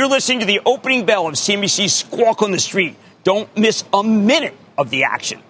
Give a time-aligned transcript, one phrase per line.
[0.00, 2.96] You're listening to the opening bell of CNBC's Squawk on the Street.
[3.22, 5.42] Don't miss a minute of the action.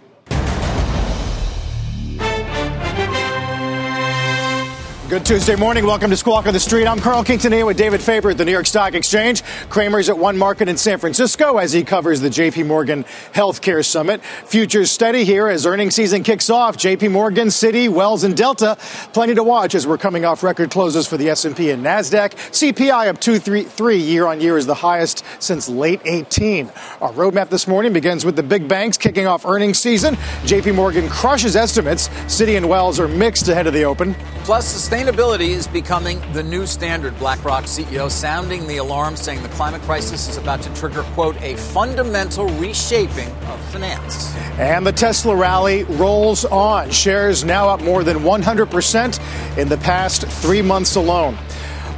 [5.11, 5.85] Good Tuesday morning.
[5.87, 6.87] Welcome to Squawk on the Street.
[6.87, 9.43] I'm Carl Quintanilla with David Faber at the New York Stock Exchange.
[9.69, 13.03] Cramer's at One Market in San Francisco as he covers the JP Morgan
[13.35, 14.23] Healthcare Summit.
[14.23, 16.77] Futures steady here as earnings season kicks off.
[16.77, 18.79] JP Morgan, Citi, Wells, and Delta.
[19.13, 22.35] Plenty to watch as we're coming off record closes for the S&P and Nasdaq.
[22.53, 26.71] CPI up 2.33 year on year is the highest since late 18.
[27.01, 30.15] Our roadmap this morning begins with the big banks kicking off earnings season.
[30.45, 32.09] JP Morgan crushes estimates.
[32.29, 34.15] Citi and Wells are mixed ahead of the open.
[34.45, 34.67] Plus,
[35.01, 37.17] sustainability is becoming the new standard.
[37.19, 41.57] BlackRock CEO sounding the alarm, saying the climate crisis is about to trigger, quote, a
[41.57, 44.35] fundamental reshaping of finance.
[44.59, 46.91] And the Tesla rally rolls on.
[46.91, 51.39] Shares now up more than 100% in the past three months alone.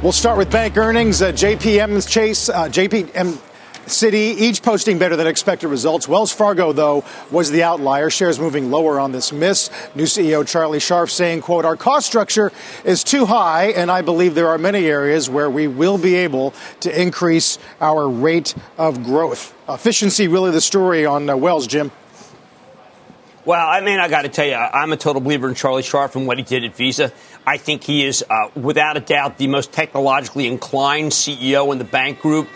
[0.01, 1.21] We'll start with bank earnings.
[1.21, 3.37] Uh, JPM Chase, uh, JPM
[3.85, 6.07] Citi, each posting better than expected results.
[6.07, 8.09] Wells Fargo, though, was the outlier.
[8.09, 9.69] Shares moving lower on this miss.
[9.93, 12.51] New CEO Charlie Scharf saying, quote, our cost structure
[12.85, 16.53] is too high, and I believe there are many areas where we will be able
[16.79, 19.53] to increase our rate of growth.
[19.67, 21.91] Efficiency really the story on uh, Wells, Jim.
[23.45, 26.15] Well, I mean, I got to tell you, I'm a total believer in Charlie Scharf
[26.15, 27.11] and what he did at Visa.
[27.45, 31.83] I think he is, uh, without a doubt, the most technologically inclined CEO in the
[31.83, 32.47] bank group.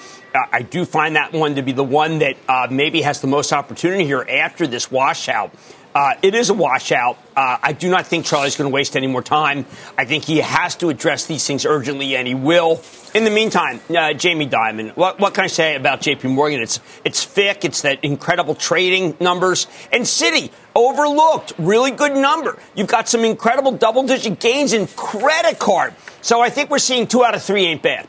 [0.52, 3.54] I do find that one to be the one that uh, maybe has the most
[3.54, 5.54] opportunity here after this washout.
[5.98, 7.18] Uh, it is a washout.
[7.36, 9.66] Uh, I do not think Charlie's going to waste any more time.
[9.98, 12.84] I think he has to address these things urgently, and he will.
[13.16, 16.28] In the meantime, uh, Jamie Dimon, what, what, can I say about J.P.
[16.28, 16.62] Morgan?
[16.62, 22.60] It's it's FICC, it's that incredible trading numbers, and Citi overlooked, really good number.
[22.76, 25.96] You've got some incredible double-digit gains in credit card.
[26.22, 28.08] So I think we're seeing two out of three ain't bad.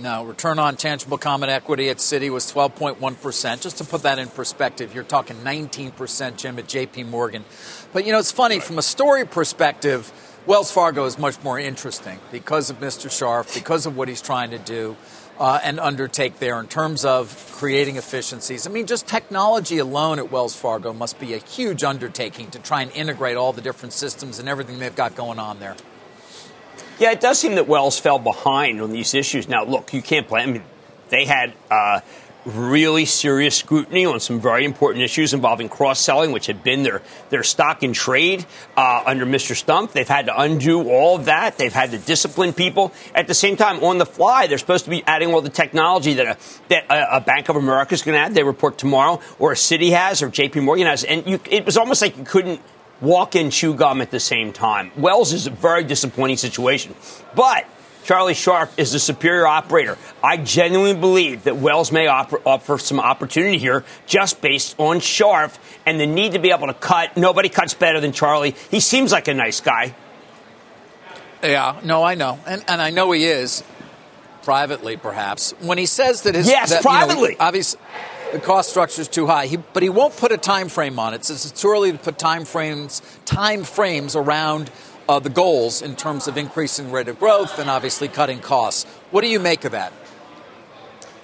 [0.00, 3.60] No, return on tangible common equity at Citi was 12.1%.
[3.60, 7.44] Just to put that in perspective, you're talking 19%, Jim, at JP Morgan.
[7.92, 10.12] But, you know, it's funny, from a story perspective,
[10.46, 13.08] Wells Fargo is much more interesting because of Mr.
[13.08, 14.96] Scharf, because of what he's trying to do
[15.40, 18.68] uh, and undertake there in terms of creating efficiencies.
[18.68, 22.82] I mean, just technology alone at Wells Fargo must be a huge undertaking to try
[22.82, 25.76] and integrate all the different systems and everything they've got going on there.
[26.98, 29.48] Yeah, it does seem that Wells fell behind on these issues.
[29.48, 30.48] Now, look, you can't blame.
[30.48, 30.64] I mean,
[31.10, 32.00] they had uh,
[32.44, 37.42] really serious scrutiny on some very important issues involving cross-selling, which had been their their
[37.44, 38.44] stock in trade
[38.76, 39.54] uh, under Mr.
[39.54, 39.92] Stumpf.
[39.92, 41.56] They've had to undo all of that.
[41.56, 42.92] They've had to discipline people.
[43.14, 46.14] At the same time, on the fly, they're supposed to be adding all the technology
[46.14, 46.36] that a,
[46.68, 48.34] that a Bank of America is going to add.
[48.34, 50.60] They report tomorrow, or a Citi has, or J.P.
[50.60, 52.60] Morgan has, and you, it was almost like you couldn't
[53.00, 54.90] walk and chew gum at the same time.
[54.96, 56.94] Wells is a very disappointing situation.
[57.34, 57.66] But
[58.04, 59.98] Charlie Scharf is the superior operator.
[60.24, 65.58] I genuinely believe that Wells may offer, offer, some opportunity here just based on Scharf
[65.84, 67.16] and the need to be able to cut.
[67.16, 68.54] Nobody cuts better than Charlie.
[68.70, 69.94] He seems like a nice guy.
[71.42, 72.40] Yeah, no, I know.
[72.46, 73.62] And, and I know he is
[74.42, 75.52] privately, perhaps.
[75.60, 76.48] When he says that his.
[76.48, 77.32] Yes, that, privately.
[77.32, 77.80] You know, obviously
[78.32, 79.46] the cost structure is too high.
[79.46, 81.24] He, but he won't put a time frame on it.
[81.24, 84.70] Says it's too early to put time frames time frames around
[85.08, 88.84] uh, the goals in terms of increasing rate of growth and obviously cutting costs.
[89.10, 89.92] What do you make of that?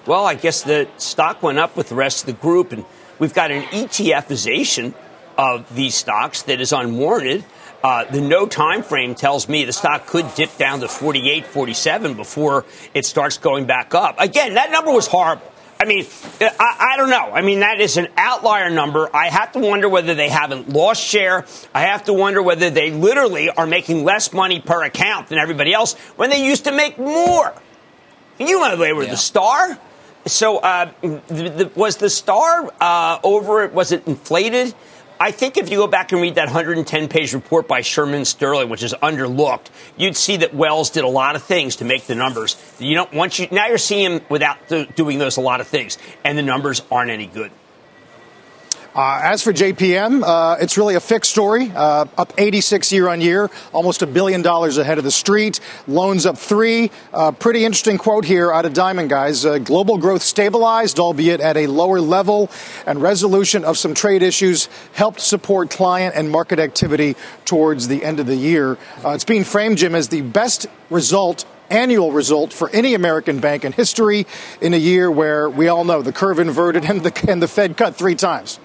[0.05, 2.85] Well, I guess the stock went up with the rest of the group, and
[3.17, 4.93] we've got an ETFization
[5.37, 7.43] of these stocks that is unwarranted.
[7.83, 12.15] Uh, the no time frame tells me the stock could dip down to 48, 47
[12.15, 14.15] before it starts going back up.
[14.19, 15.51] Again, that number was horrible.
[15.79, 16.05] I mean,
[16.39, 17.31] I, I, don't know.
[17.33, 19.13] I mean, that is an outlier number.
[19.13, 21.45] I have to wonder whether they haven't lost share.
[21.73, 25.73] I have to wonder whether they literally are making less money per account than everybody
[25.73, 27.53] else when they used to make more.
[28.39, 29.11] You know, they were yeah.
[29.11, 29.77] the star.
[30.25, 33.63] So, uh, the, the, was the star uh, over?
[33.63, 34.73] It was it inflated?
[35.19, 38.69] I think if you go back and read that 110 page report by Shearman Sterling,
[38.69, 39.67] which is underlooked,
[39.97, 42.57] you'd see that Wells did a lot of things to make the numbers.
[42.79, 44.57] You know, once you now you're seeing him without
[44.95, 47.51] doing those a lot of things, and the numbers aren't any good.
[48.95, 53.19] Uh, as for JPM, uh, it's really a fixed story, uh, up 86 year on
[53.19, 55.59] year, almost a billion dollars ahead of the street.
[55.85, 56.91] Loans up three.
[57.11, 59.45] Uh, pretty interesting quote here out of Dimon Guys.
[59.45, 62.49] Uh, global growth stabilized, albeit at a lower level,
[62.87, 68.21] and resolution of some trade issues helped support client and market activity towards the end
[68.21, 68.77] of the year.
[69.03, 73.65] Uh, it's being framed, Jim, as the best result annual result for any American bank
[73.65, 74.25] in history
[74.61, 77.75] in a year where we all know the curve inverted and the, and the Fed
[77.75, 78.57] cut three times.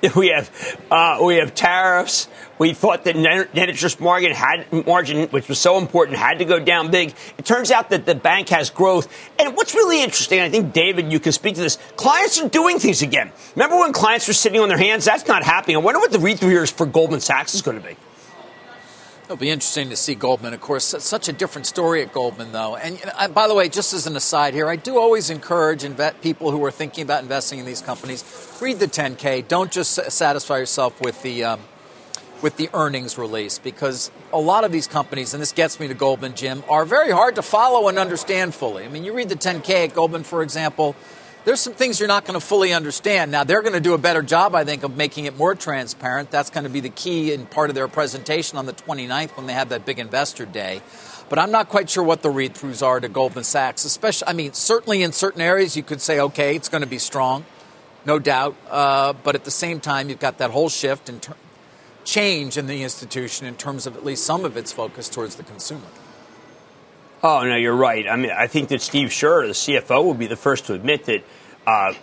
[0.16, 0.50] we have
[0.90, 2.28] uh, we have tariffs.
[2.58, 6.60] We thought that net interest margin had margin, which was so important, had to go
[6.60, 7.12] down big.
[7.36, 9.12] It turns out that the bank has growth.
[9.38, 11.78] And what's really interesting, I think David, you can speak to this.
[11.96, 13.32] Clients are doing things again.
[13.56, 15.04] Remember when clients were sitting on their hands?
[15.04, 15.76] That's not happening.
[15.76, 17.96] I wonder what the read through here is for Goldman Sachs is going to be.
[19.32, 20.52] It'll be interesting to see Goldman.
[20.52, 22.76] Of course, such a different story at Goldman, though.
[22.76, 25.86] And you by the way, just as an aside here, I do always encourage
[26.20, 28.22] people who are thinking about investing in these companies
[28.60, 29.48] read the 10K.
[29.48, 31.60] Don't just satisfy yourself with the um,
[32.42, 35.94] with the earnings release because a lot of these companies, and this gets me to
[35.94, 38.84] Goldman, Jim, are very hard to follow and understand fully.
[38.84, 40.94] I mean, you read the 10K at Goldman, for example
[41.44, 43.32] there's some things you're not going to fully understand.
[43.32, 46.30] Now, they're going to do a better job, I think, of making it more transparent.
[46.30, 49.46] That's going to be the key in part of their presentation on the 29th when
[49.46, 50.82] they have that big investor day.
[51.28, 54.34] But I'm not quite sure what the read throughs are to Goldman Sachs, especially, I
[54.34, 57.44] mean, certainly in certain areas you could say, okay, it's going to be strong,
[58.04, 58.54] no doubt.
[58.70, 61.36] Uh, but at the same time, you've got that whole shift and ter-
[62.04, 65.42] change in the institution in terms of at least some of its focus towards the
[65.42, 65.86] consumer.
[67.24, 68.08] Oh, no, you're right.
[68.08, 71.04] I mean, I think that Steve Scherr, the CFO, will be the first to admit
[71.04, 71.24] that
[71.66, 71.94] uh,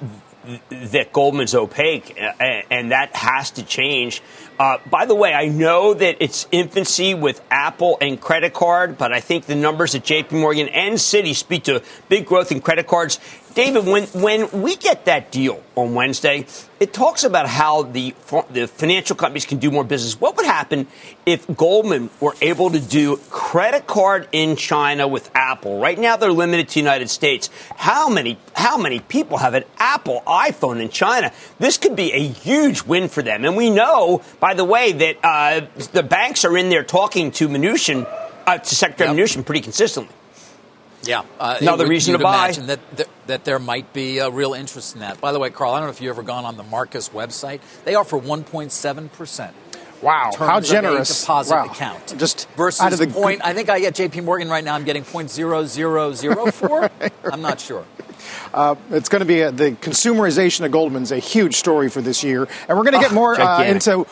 [0.70, 4.22] that Goldman's opaque, and that has to change.
[4.58, 9.12] Uh, by the way, I know that it's infancy with Apple and credit card, but
[9.12, 12.88] I think the numbers at JP Morgan and Citi speak to big growth in credit
[12.88, 13.20] cards.
[13.56, 16.46] David, when, when we get that deal on Wednesday,
[16.80, 18.14] it talks about how the,
[18.52, 20.20] the financial companies can do more business.
[20.20, 20.88] What would happen
[21.26, 25.80] if Goldman were able to do credit card in China with Apple?
[25.80, 27.50] Right now, they're limited to the United States.
[27.76, 31.32] How many, how many people have an Apple iPhone in China?
[31.58, 33.46] This could be a huge win for them.
[33.46, 37.50] And we know, by the way, that uh, the banks are in there talking to
[37.50, 38.08] Mnuchin,
[38.46, 39.18] uh, to Secretary yep.
[39.18, 40.14] Mnuchin pretty consistently.
[41.04, 42.46] Yeah, uh, another reason to buy.
[42.46, 45.22] Imagine that, that, that there might be a real interest in that.
[45.22, 47.62] By the way, Carl, I don't know if you've ever gone on the Marcus website.
[47.86, 49.56] They offer 1.7 percent.
[50.02, 51.22] Wow, how generous!
[51.22, 51.66] deposit wow.
[51.66, 53.42] account just versus out of the point.
[53.44, 54.22] I think I get J.P.
[54.22, 54.76] Morgan right now.
[54.76, 56.82] I'm getting point zero zero zero four.
[56.82, 57.14] right, right.
[57.34, 57.86] I'm not sure.
[58.54, 62.24] Uh, it's going to be a, the consumerization of Goldman's a huge story for this
[62.24, 64.06] year, and we're going to get oh, more uh, into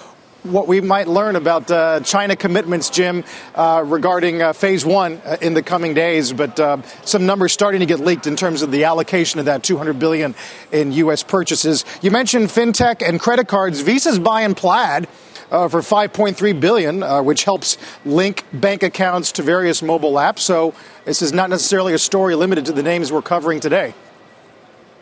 [0.44, 3.24] what we might learn about uh, China commitments, Jim,
[3.56, 6.34] uh, regarding uh, phase one uh, in the coming days.
[6.34, 9.64] But uh, some numbers starting to get leaked in terms of the allocation of that
[9.64, 10.36] 200 billion
[10.72, 11.24] in U.S.
[11.24, 11.86] purchases.
[12.02, 13.82] You mentioned fintech and credit cards.
[13.82, 15.08] Visa's buying Plaid.
[15.50, 20.40] Uh, for 5.3 billion, uh, which helps link bank accounts to various mobile apps.
[20.40, 20.74] So
[21.06, 23.94] this is not necessarily a story limited to the names we're covering today.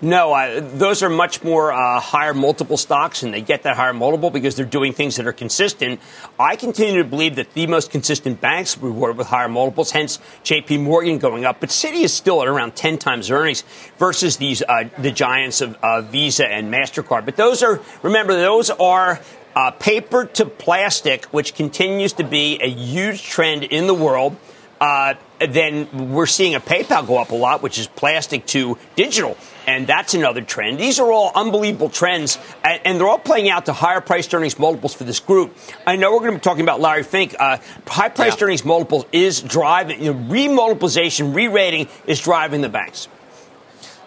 [0.01, 3.93] No, I, those are much more uh, higher multiple stocks, and they get that higher
[3.93, 6.01] multiple because they're doing things that are consistent.
[6.37, 10.79] I continue to believe that the most consistent banks reward with higher multiples, hence J.P.
[10.79, 11.61] Morgan going up.
[11.61, 13.63] But Citi is still at around 10 times earnings
[13.97, 17.23] versus these uh, the giants of uh, Visa and Mastercard.
[17.23, 19.21] But those are remember those are
[19.55, 24.35] uh, paper to plastic, which continues to be a huge trend in the world.
[24.81, 29.37] Uh, then we're seeing a PayPal go up a lot, which is plastic to digital.
[29.67, 30.79] And that's another trend.
[30.79, 34.93] These are all unbelievable trends, and they're all playing out to higher price earnings multiples
[34.93, 35.57] for this group.
[35.87, 37.35] I know we're going to be talking about Larry Fink.
[37.37, 37.57] Uh,
[37.87, 38.45] high price yeah.
[38.45, 43.07] earnings multiples is driving, you know, remultiplicization, re rating is driving the banks.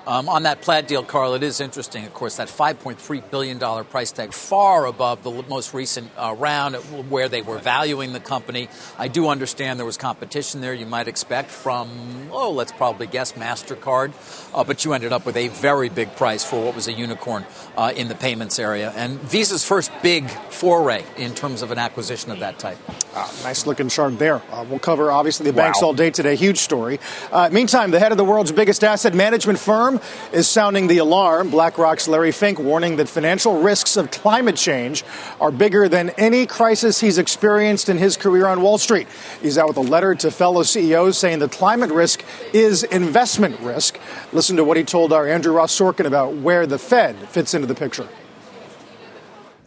[0.08, 4.10] Um, on that Plaid deal, Carl, it is interesting, of course, that $5.3 billion price
[4.10, 6.76] tag, far above the most recent uh, round
[7.10, 8.70] where they were valuing the company.
[8.96, 13.32] I do understand there was competition there, you might expect, from, oh, let's probably guess
[13.32, 14.14] MasterCard.
[14.54, 17.44] Uh, but you ended up with a very big price for what was a unicorn
[17.76, 18.90] uh, in the payments area.
[18.96, 22.78] And Visa's first big foray in terms of an acquisition of that type.
[23.20, 24.40] Ah, nice looking chart there.
[24.52, 26.36] Uh, we'll cover, obviously, the banks all day today.
[26.36, 27.00] Huge story.
[27.32, 30.00] Uh, meantime, the head of the world's biggest asset management firm
[30.32, 31.50] is sounding the alarm.
[31.50, 35.02] BlackRock's Larry Fink warning that financial risks of climate change
[35.40, 39.08] are bigger than any crisis he's experienced in his career on Wall Street.
[39.42, 43.98] He's out with a letter to fellow CEOs saying the climate risk is investment risk.
[44.32, 47.66] Listen to what he told our Andrew Ross Sorkin about where the Fed fits into
[47.66, 48.08] the picture.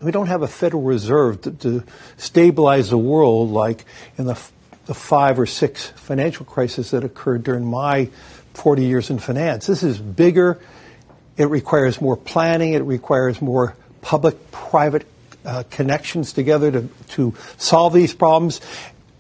[0.02, 1.84] We don't have a Federal Reserve to, to
[2.18, 3.86] stabilize the world like
[4.18, 4.40] in the,
[4.86, 8.10] the five or six financial crises that occurred during my
[8.54, 9.68] 40 years in finance.
[9.68, 10.60] This is bigger.
[11.38, 12.74] It requires more planning.
[12.74, 15.08] It requires more public private
[15.46, 18.62] uh, connections together to, to solve these problems.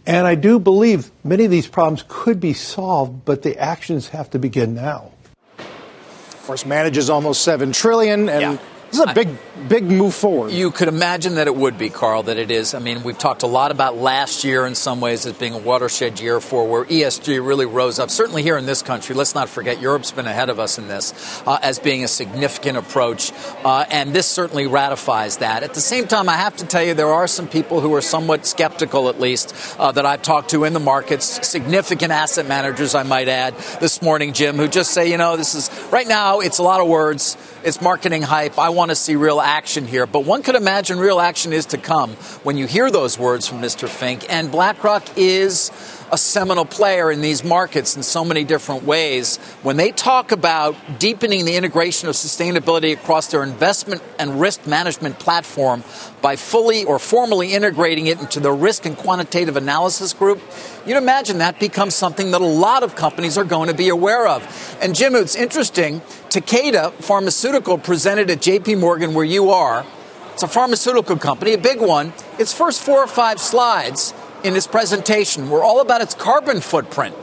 [0.06, 4.32] And I do believe many of these problems could be solved, but the actions have
[4.32, 5.12] to begin now.
[5.58, 8.58] Of course, manages almost seven trillion, and yeah.
[8.92, 9.30] This is a big,
[9.70, 10.52] big move forward.
[10.52, 12.74] You could imagine that it would be, Carl, that it is.
[12.74, 15.58] I mean, we've talked a lot about last year in some ways as being a
[15.58, 18.10] watershed year for where ESG really rose up.
[18.10, 21.42] Certainly here in this country, let's not forget Europe's been ahead of us in this
[21.48, 23.32] uh, as being a significant approach,
[23.64, 25.64] uh, and this certainly ratifies that.
[25.64, 28.02] At the same time, I have to tell you, there are some people who are
[28.02, 32.94] somewhat skeptical, at least, uh, that I've talked to in the markets, significant asset managers,
[32.94, 36.42] I might add, this morning, Jim, who just say, you know, this is right now,
[36.42, 38.58] it's a lot of words, it's marketing hype.
[38.58, 40.06] I want to see real action here.
[40.06, 42.12] But one could imagine real action is to come
[42.44, 43.88] when you hear those words from Mr.
[43.88, 44.26] Fink.
[44.30, 45.72] And BlackRock is
[46.12, 49.38] a seminal player in these markets in so many different ways.
[49.64, 55.20] When they talk about deepening the integration of sustainability across their investment and risk management
[55.20, 55.84] platform
[56.22, 60.42] by fully or formally integrating it into the risk and quantitative analysis group,
[60.86, 64.28] you'd imagine that becomes something that a lot of companies are going to be aware
[64.28, 64.78] of.
[64.82, 66.02] And Jim, it's interesting.
[66.32, 69.86] Takeda Pharmaceutical presented at JP Morgan, where you are.
[70.32, 72.14] It's a pharmaceutical company, a big one.
[72.40, 77.18] Its first four or five slides in this presentation were all about its carbon footprint.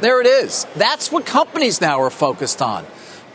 [0.00, 0.66] There it is.
[0.74, 2.84] That's what companies now are focused on.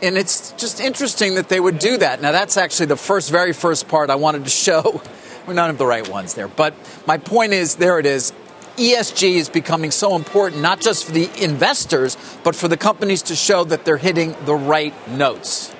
[0.02, 2.20] And it's just interesting that they would do that.
[2.20, 5.00] Now, that's actually the first, very first part I wanted to show.
[5.46, 6.48] We're none of the right ones there.
[6.48, 6.74] But
[7.06, 8.34] my point is there it is.
[8.76, 13.36] ESG is becoming so important, not just for the investors, but for the companies to
[13.36, 15.74] show that they're hitting the right notes.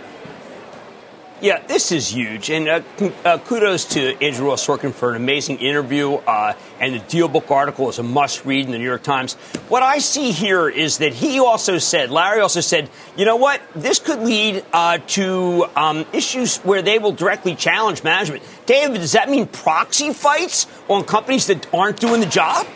[1.38, 2.48] Yeah, this is huge.
[2.48, 2.80] And uh,
[3.22, 6.14] uh, kudos to Andrew Ross Sorkin for an amazing interview.
[6.14, 9.34] Uh, and the DealBook article is a must read in the New York Times.
[9.68, 12.88] What I see here is that he also said, Larry also said,
[13.18, 13.60] you know what?
[13.74, 18.42] This could lead uh, to um, issues where they will directly challenge management.
[18.64, 22.66] David, does that mean proxy fights on companies that aren't doing the job?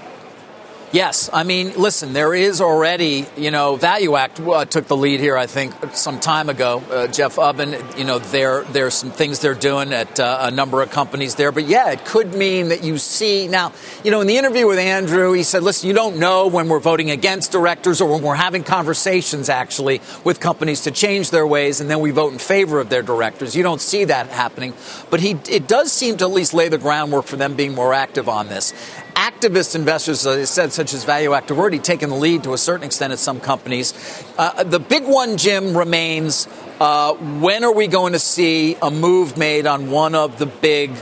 [0.92, 5.36] Yes, I mean, listen, there is already, you know, ValueAct uh, took the lead here,
[5.36, 6.82] I think, some time ago.
[6.90, 10.82] Uh, Jeff Ubben, you know, there there's some things they're doing at uh, a number
[10.82, 11.52] of companies there.
[11.52, 14.80] But yeah, it could mean that you see now, you know, in the interview with
[14.80, 18.34] Andrew, he said, listen, you don't know when we're voting against directors or when we're
[18.34, 22.80] having conversations actually with companies to change their ways, and then we vote in favor
[22.80, 23.54] of their directors.
[23.54, 24.74] You don't see that happening,
[25.08, 27.94] but he it does seem to at least lay the groundwork for them being more
[27.94, 28.74] active on this
[29.20, 32.58] activist investors, as I said, such as ValueAct, have already taken the lead to a
[32.58, 33.92] certain extent at some companies.
[34.38, 36.48] Uh, the big one, Jim, remains
[36.80, 40.92] uh, when are we going to see a move made on one of the big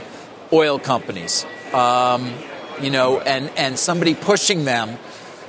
[0.51, 1.45] oil companies?
[1.73, 2.33] Um,
[2.81, 4.97] you know, and, and somebody pushing them.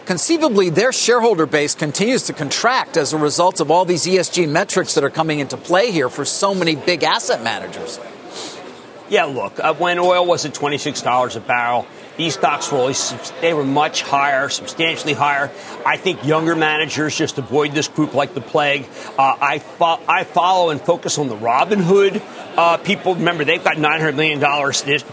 [0.06, 4.94] Conceivably, their shareholder base continues to contract as a result of all these ESG metrics
[4.94, 7.98] that are coming into play here for so many big asset managers.
[9.08, 11.86] Yeah, look, uh, when oil was at $26 a barrel,
[12.20, 15.50] these stocks were always, they were much higher, substantially higher.
[15.86, 18.86] I think younger managers just avoid this group like the plague.
[19.18, 22.22] Uh, I, fo- I follow and focus on the Robinhood
[22.58, 23.14] uh, people.
[23.14, 24.38] Remember, they've got $900 million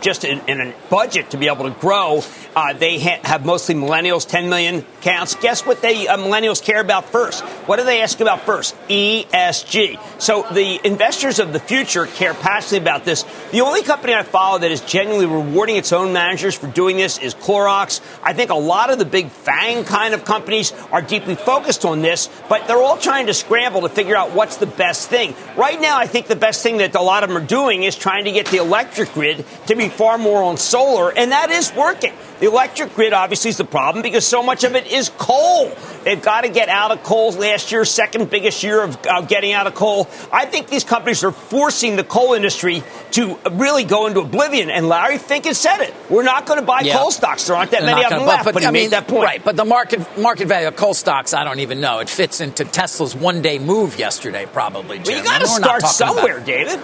[0.02, 2.24] just in, in a budget to be able to grow.
[2.54, 5.36] Uh, they ha- have mostly millennials, 10 million counts.
[5.36, 7.42] Guess what they uh, millennials care about first?
[7.68, 8.76] What do they ask about first?
[8.90, 9.98] ESG.
[10.20, 13.24] So the investors of the future care passionately about this.
[13.52, 17.18] The only company I follow that is genuinely rewarding its own managers for doing this
[17.18, 18.02] is Clorox.
[18.22, 22.02] I think a lot of the big FANG kind of companies are deeply focused on
[22.02, 25.36] this, but they're all trying to scramble to figure out what's the best thing.
[25.56, 27.96] Right now, I think the best thing that a lot of them are doing is
[27.96, 31.74] trying to get the electric grid to be far more on solar, and that is
[31.74, 32.14] working.
[32.40, 35.72] The electric grid obviously is the problem because so much of it is coal.
[36.04, 37.32] They've got to get out of coal.
[37.32, 40.08] Last year, second biggest year of uh, getting out of coal.
[40.32, 44.70] I think these companies are forcing the coal industry to really go into oblivion.
[44.70, 45.94] And Larry Fink has said it.
[46.10, 46.98] We're not going to buy yeah.
[46.98, 47.48] coal stocks.
[47.48, 48.46] There aren't that They're many of them left.
[48.46, 49.24] But, but he I made mean, that point.
[49.24, 49.44] Right.
[49.44, 52.00] But the market market value of coal stocks, I don't even know.
[52.00, 55.00] It fits into Tesla's one day move yesterday, probably.
[55.00, 55.06] Jim.
[55.06, 56.40] Well, you got to start somewhere.
[56.40, 56.80] David.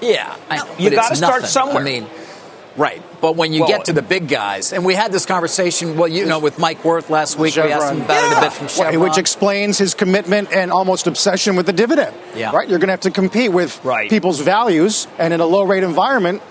[0.00, 1.82] Yeah, no, you got to start somewhere.
[1.82, 2.06] I mean,
[2.76, 3.02] Right.
[3.20, 6.08] But when you well, get to the big guys, and we had this conversation, well,
[6.08, 7.68] you know, with Mike Wirth last week, Chevron.
[7.68, 8.32] we asked him about yeah.
[8.32, 9.00] it a bit from Chevron.
[9.00, 12.16] Which explains his commitment and almost obsession with the dividend.
[12.34, 12.52] Yeah.
[12.52, 12.68] Right?
[12.68, 14.08] You're going to have to compete with right.
[14.08, 16.42] people's values, and in a low rate environment,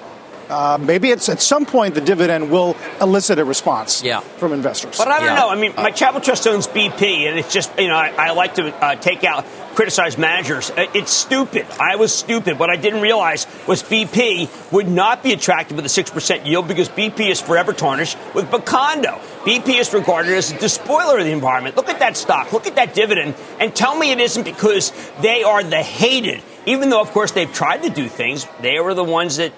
[0.50, 4.20] uh, maybe it's at some point the dividend will elicit a response yeah.
[4.20, 4.98] from investors.
[4.98, 5.36] But I don't yeah.
[5.36, 5.50] know.
[5.50, 8.56] I mean, my travel trust owns BP, and it's just, you know, I, I like
[8.56, 10.72] to uh, take out criticize managers.
[10.72, 11.66] Uh, it's stupid.
[11.80, 12.60] I was stupid.
[12.60, 16.90] What I didn't realize was BP would not be attractive with a 6% yield because
[16.90, 19.20] BP is forever tarnished with Macondo.
[19.46, 21.78] BP is regarded as a despoiler of the environment.
[21.78, 22.52] Look at that stock.
[22.52, 23.36] Look at that dividend.
[23.60, 24.92] And tell me it isn't because
[25.22, 26.42] they are the hated.
[26.66, 29.54] Even though, of course, they've tried to do things, they were the ones that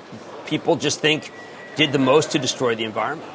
[0.52, 1.32] people just think
[1.78, 3.28] did the most to destroy the environment.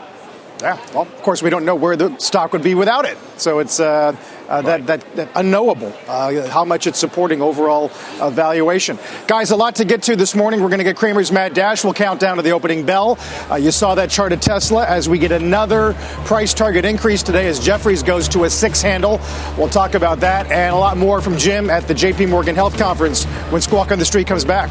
[0.61, 3.18] Yeah, well, of course, we don't know where the stock would be without it.
[3.37, 4.16] So it's uh,
[4.49, 8.99] uh, that, that, that, unknowable uh, how much it's supporting overall uh, valuation.
[9.26, 10.62] Guys, a lot to get to this morning.
[10.62, 11.85] We're going to get Cramer's Mad Dash.
[11.85, 13.18] We'll count down to the opening bell.
[13.50, 15.92] Uh, you saw that chart of Tesla as we get another
[16.25, 19.20] price target increase today as Jefferies goes to a six handle.
[19.58, 22.78] We'll talk about that and a lot more from Jim at the JP Morgan Health
[22.78, 24.70] Conference when Squawk on the Street comes back.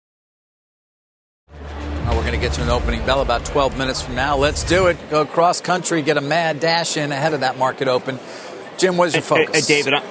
[2.41, 4.35] get to an opening bell about 12 minutes from now.
[4.35, 4.97] Let's do it.
[5.11, 8.19] Go cross country, get a mad dash in ahead of that market open.
[8.79, 9.67] Jim, what is your focus?
[9.67, 10.01] Hey, David,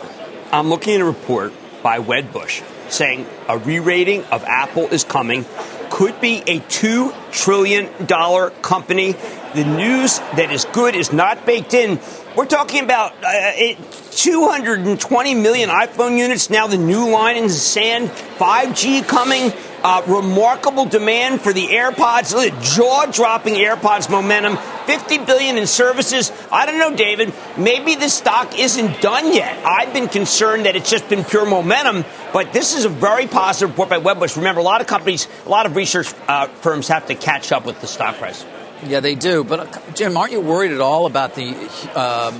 [0.52, 5.44] I'm looking at a report by Wedbush saying a re rating of Apple is coming.
[5.90, 7.88] Could be a $2 trillion
[8.62, 9.12] company.
[9.54, 11.98] The news that is good is not baked in.
[12.36, 13.74] We're talking about uh,
[14.12, 16.48] 220 million iPhone units.
[16.48, 18.08] Now the new line in the sand.
[18.08, 19.50] 5G coming.
[19.82, 22.34] Uh, remarkable demand for the AirPods,
[22.76, 26.30] jaw-dropping AirPods momentum, 50 billion in services.
[26.52, 27.32] I don't know, David.
[27.56, 29.64] Maybe this stock isn't done yet.
[29.64, 33.70] I've been concerned that it's just been pure momentum, but this is a very positive
[33.70, 34.36] report by Wedbush.
[34.36, 37.64] Remember, a lot of companies, a lot of research uh, firms have to catch up
[37.64, 38.44] with the stock price.
[38.86, 39.44] Yeah, they do.
[39.44, 41.54] But uh, Jim, aren't you worried at all about the
[41.94, 42.34] um,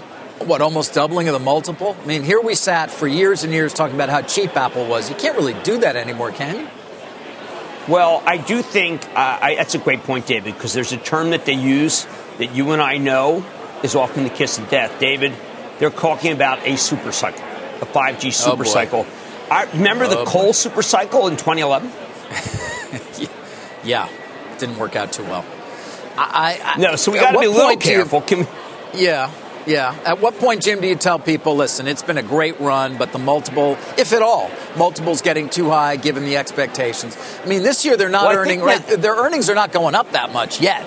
[0.47, 1.97] what almost doubling of the multiple?
[2.03, 5.09] I mean, here we sat for years and years talking about how cheap Apple was.
[5.09, 6.69] You can't really do that anymore, can you?
[7.89, 11.31] Well, I do think uh, I, that's a great point, David, because there's a term
[11.31, 12.07] that they use
[12.39, 13.45] that you and I know
[13.83, 15.01] is often the kiss of death.
[15.01, 15.33] David,
[15.79, 17.43] they're talking about a super cycle,
[17.81, 19.07] a 5G super oh cycle.
[19.51, 20.53] I remember oh the coal boy.
[20.53, 21.91] super cycle in 2011.
[23.85, 24.09] yeah,
[24.59, 25.45] didn't work out too well.
[26.17, 28.23] I, I, no, so we got to be a little careful.
[28.29, 28.47] You,
[28.95, 29.33] yeah,
[29.67, 29.99] yeah.
[30.05, 33.13] At what point, Jim, do you tell people, listen, it's been a great run, but
[33.13, 37.17] the multiple, if at all, multiples getting too high given the expectations?
[37.43, 38.85] I mean, this year they're not well, earning, right?
[38.87, 40.85] Their earnings are not going up that much yet.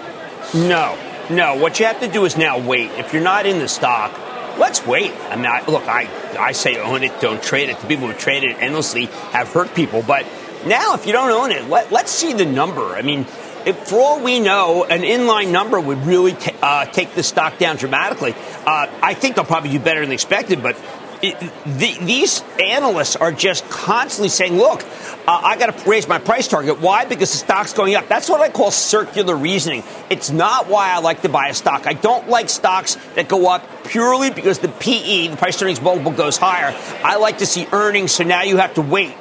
[0.53, 0.97] No,
[1.29, 1.57] no.
[1.57, 2.91] What you have to do is now wait.
[2.91, 4.11] If you're not in the stock,
[4.57, 5.11] let's wait.
[5.29, 6.09] I mean, I, look, I,
[6.39, 7.79] I say own it, don't trade it.
[7.79, 10.03] The people who trade it endlessly have hurt people.
[10.05, 10.25] But
[10.65, 12.95] now, if you don't own it, let, let's see the number.
[12.95, 13.25] I mean,
[13.65, 17.57] if, for all we know, an inline number would really t- uh, take the stock
[17.57, 18.33] down dramatically.
[18.65, 20.77] Uh, I think they'll probably do better than expected, but
[21.23, 24.83] it, the, these analysts are just constantly saying, look,
[25.25, 26.81] uh, I got to raise my price target.
[26.81, 27.05] Why?
[27.05, 28.09] Because the stock's going up.
[28.09, 29.83] That's what I call circular reasoning.
[30.09, 31.87] It's not why I like to buy a stock.
[31.87, 36.11] I don't like stocks that go up purely because the PE, the price earnings multiple,
[36.11, 36.75] goes higher.
[37.05, 39.15] I like to see earnings, so now you have to wait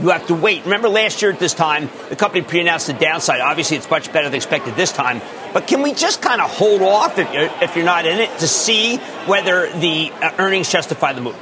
[0.00, 0.64] you have to wait.
[0.64, 3.40] Remember last year at this time, the company pre-announced the downside.
[3.40, 5.20] Obviously, it's much better than expected this time.
[5.52, 8.38] But can we just kind of hold off if you're, if you're not in it
[8.38, 11.36] to see whether the uh, earnings justify the move?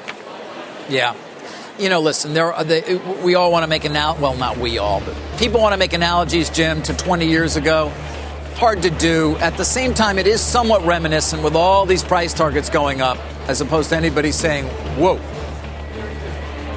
[0.88, 1.14] Yeah.
[1.78, 4.14] You know, listen, there are, they, we all want to make now.
[4.16, 7.90] well, not we all, but people want to make analogies, Jim, to 20 years ago.
[8.56, 9.36] Hard to do.
[9.36, 13.16] At the same time, it is somewhat reminiscent with all these price targets going up,
[13.48, 14.66] as opposed to anybody saying,
[14.98, 15.18] whoa,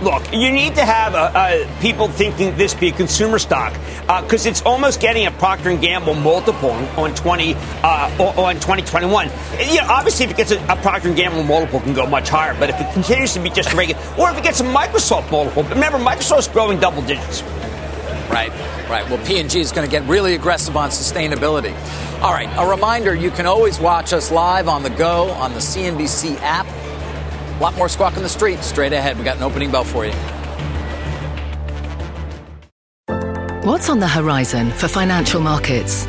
[0.04, 4.46] Look, you need to have uh, uh, people thinking this be a consumer stock because
[4.46, 9.32] uh, it's almost getting a Procter Gamble multiple on, 20 uh, on 2021.
[9.60, 12.54] You know, obviously, if it gets a, a Procter Gamble multiple, can go much higher.
[12.60, 15.64] But if it continues to be just regular, or if it gets a Microsoft multiple,
[15.64, 17.42] remember Microsoft's growing double digits.
[18.30, 18.52] Right,
[18.90, 19.10] right.
[19.10, 21.74] Well, P&G is going to get really aggressive on sustainability.
[22.22, 25.60] All right, a reminder: you can always watch us live on the go on the
[25.60, 26.68] CNBC app
[27.58, 29.18] A lot more squawk on the street straight ahead.
[29.18, 30.14] We got an opening bell for you.
[33.64, 36.06] What's on the horizon for financial markets?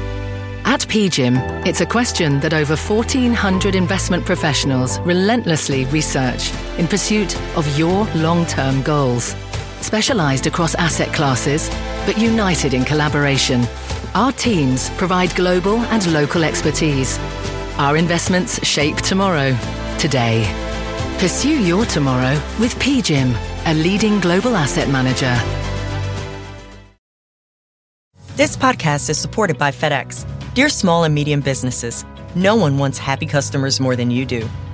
[0.64, 7.78] At PGIM, it's a question that over 1,400 investment professionals relentlessly research in pursuit of
[7.78, 9.36] your long term goals.
[9.82, 11.68] Specialized across asset classes,
[12.06, 13.64] but united in collaboration,
[14.14, 17.18] our teams provide global and local expertise.
[17.76, 19.56] Our investments shape tomorrow,
[19.98, 20.63] today.
[21.18, 25.32] Pursue your tomorrow with PGIM, a leading global asset manager.
[28.34, 30.26] This podcast is supported by FedEx.
[30.54, 34.48] Dear small and medium businesses, no one wants happy customers more than you do.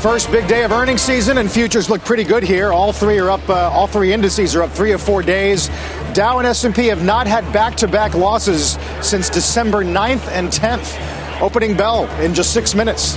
[0.00, 2.72] First big day of earnings season, and futures look pretty good here.
[2.72, 3.48] All three are up.
[3.48, 5.68] Uh, all three indices are up three or four days.
[6.14, 11.40] Dow and S&P have not had back-to-back losses since December 9th and 10th.
[11.40, 13.16] Opening bell in just six minutes.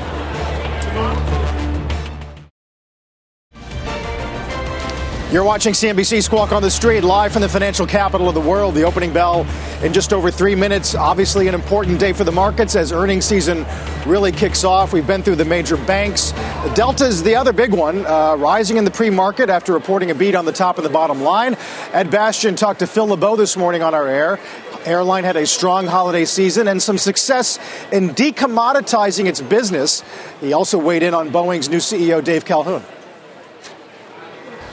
[5.32, 8.76] You're watching CNBC Squawk on the Street live from the financial capital of the world.
[8.76, 9.48] The opening bell
[9.82, 10.94] in just over three minutes.
[10.94, 13.65] Obviously, an important day for the markets as earnings season
[14.06, 14.91] really kicks off.
[14.91, 16.34] We've been through the major banks.
[16.76, 20.15] Delta is the other big one, uh, rising in the pre market after reporting a
[20.15, 21.56] beat on the top and the bottom line.
[21.94, 24.38] Ed Bastian talked to Phil LeBeau this morning on our air.
[24.84, 27.58] Airline had a strong holiday season and some success
[27.94, 30.04] in decommoditizing its business.
[30.41, 32.84] He also weighed in on Boeing's new CEO, Dave Calhoun.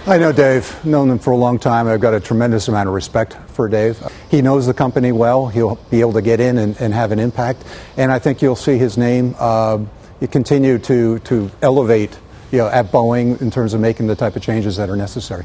[0.08, 1.86] I know Dave, known him for a long time.
[1.86, 4.02] I've got a tremendous amount of respect for Dave.
[4.30, 5.48] He knows the company well.
[5.48, 7.62] He'll be able to get in and, and have an impact.
[7.98, 9.84] And I think you'll see his name uh,
[10.30, 12.18] continue to, to elevate
[12.50, 15.44] you know, at Boeing in terms of making the type of changes that are necessary.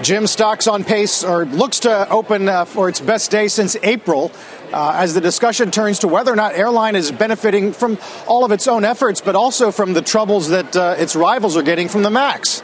[0.00, 4.32] Jim stocks on pace or looks to open uh, for its best day since April.
[4.72, 8.50] Uh, as the discussion turns to whether or not airline is benefiting from all of
[8.50, 12.02] its own efforts, but also from the troubles that uh, its rivals are getting from
[12.02, 12.62] the MAX.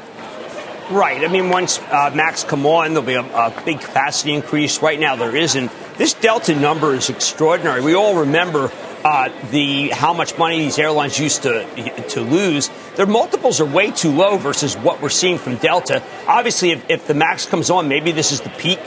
[0.91, 1.25] Right.
[1.25, 4.81] I mean, once uh, Max come on, there'll be a, a, big capacity increase.
[4.81, 5.73] Right now, there isn't.
[5.99, 7.81] This Delta number is extraordinary.
[7.81, 8.71] We all remember
[9.05, 11.67] uh, the how much money these airlines used to
[12.11, 12.71] to lose.
[12.95, 16.05] Their multiples are way too low versus what we're seeing from Delta.
[16.29, 18.79] Obviously, if, if the Max comes on, maybe this is the peak.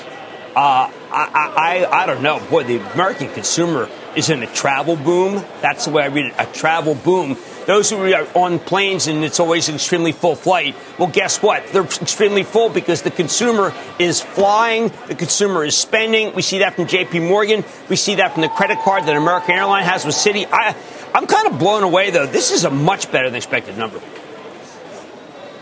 [0.56, 2.40] Uh, I, I, I don't know.
[2.50, 5.44] Boy, the American consumer is in a travel boom.
[5.62, 6.34] That's the way I read it.
[6.38, 7.38] A travel boom
[7.70, 11.68] those who are on planes and it's always an extremely full flight, well, guess what?
[11.68, 16.34] They're extremely full because the consumer is flying, the consumer is spending.
[16.34, 17.64] We see that from JP Morgan.
[17.88, 20.48] We see that from the credit card that American Airlines has with Citi.
[20.52, 20.76] I,
[21.14, 22.26] I'm kind of blown away, though.
[22.26, 24.02] This is a much better than expected number.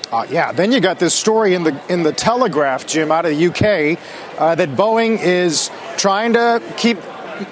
[0.10, 3.38] Uh, yeah, then you got this story in the in the Telegraph, Jim, out of
[3.38, 4.00] the UK,
[4.40, 6.98] uh, that Boeing is trying to keep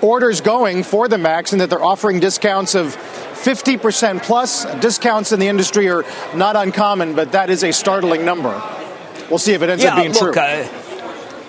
[0.02, 2.96] orders going for the Max, and that they're offering discounts of
[3.46, 4.66] 50% plus.
[4.82, 6.04] Discounts in the industry are
[6.34, 8.60] not uncommon, but that is a startling number.
[9.30, 10.42] We'll see if it ends yeah, up being look, true.
[10.42, 10.68] Uh,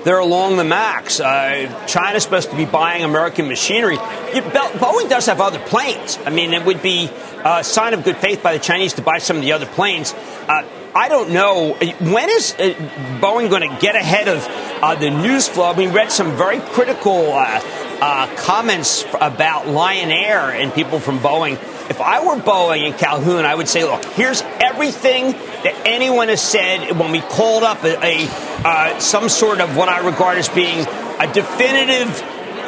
[0.05, 1.21] they're along the max.
[1.21, 3.97] Uh, China's supposed to be buying American machinery.
[3.97, 6.19] Boeing does have other planes.
[6.25, 7.11] I mean, it would be
[7.45, 10.13] a sign of good faith by the Chinese to buy some of the other planes.
[10.13, 11.73] Uh, I don't know.
[11.73, 12.75] When is uh,
[13.21, 14.47] Boeing going to get ahead of
[14.83, 15.73] uh, the news flow?
[15.73, 17.61] We read some very critical uh,
[18.01, 23.45] uh, comments about Lion Air and people from Boeing if I were Boeing and Calhoun,
[23.45, 27.97] I would say, look, here's everything that anyone has said when we called up a,
[28.03, 28.29] a
[28.65, 32.23] uh, some sort of what I regard as being a definitive.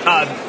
[0.07, 0.45] Uh,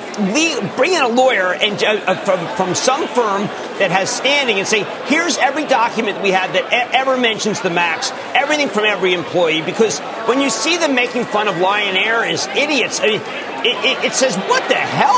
[0.75, 3.43] bring in a lawyer and uh, from, from some firm
[3.79, 7.69] that has standing and say, here's every document we have that e- ever mentions the
[7.69, 9.61] max, everything from every employee.
[9.61, 13.21] Because when you see them making fun of Lion Air as idiots, I mean,
[13.63, 15.15] it, it, it says, what the hell?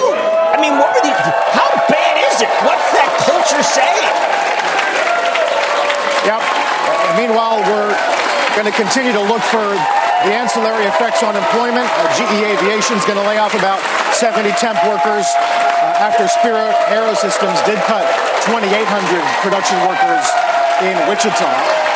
[0.53, 1.17] I mean, what were these?
[1.17, 2.49] How bad is it?
[2.61, 3.09] What's that
[3.41, 4.05] culture saying?
[6.29, 6.41] Yep.
[6.45, 7.97] And meanwhile, we're
[8.53, 9.65] going to continue to look for
[10.21, 11.89] the ancillary effects on employment.
[11.89, 13.81] Uh, GE Aviation is going to lay off about
[14.13, 18.05] 70 temp workers uh, after Spirit Aerosystems did cut
[18.45, 18.69] 2,800
[19.41, 20.25] production workers
[20.85, 21.49] in Wichita.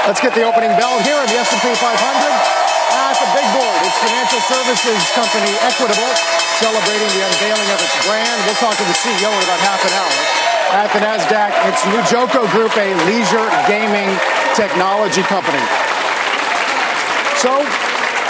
[0.09, 3.77] Let's get the opening bell here in the S&P 500 at the big board.
[3.85, 6.13] It's financial services company Equitable
[6.57, 8.37] celebrating the unveiling of its brand.
[8.49, 10.44] We'll talk to the CEO in about half an hour.
[10.75, 14.11] At the NASDAQ, it's Newgioco Group, a leisure gaming
[14.59, 15.63] technology company.
[17.39, 17.63] So,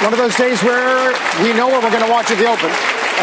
[0.06, 1.10] one of those days where
[1.42, 2.70] we know what we're going to watch at the Open,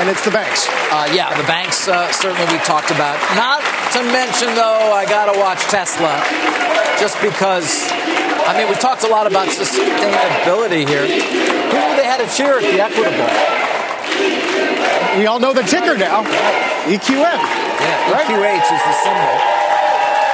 [0.02, 0.66] and it's the banks.
[0.90, 3.14] Uh, yeah, the banks uh, certainly we talked about.
[3.38, 3.62] Not
[3.94, 6.18] to mention, though, I got to watch Tesla
[6.98, 7.70] just because.
[8.42, 11.06] I mean, we talked a lot about sustainability here.
[11.06, 13.30] Who they had a cheer at the Equitable?
[15.16, 16.26] We all know the ticker now.
[16.90, 17.61] EQM.
[17.82, 18.26] Yeah, right?
[18.26, 19.34] EQH is the symbol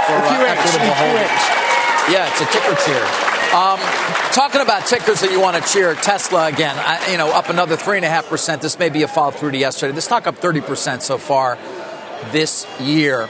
[0.08, 1.68] for EQH, Equitable EQH.
[2.12, 3.04] Yeah, it's a ticker cheer.
[3.54, 3.78] Um,
[4.32, 7.76] talking about tickers that you want to cheer, Tesla again, I, you know, up another
[7.76, 8.61] three and a half percent.
[8.61, 9.92] This may be a follow through to yesterday.
[9.92, 11.58] This stock up thirty percent so far
[12.30, 13.28] this year.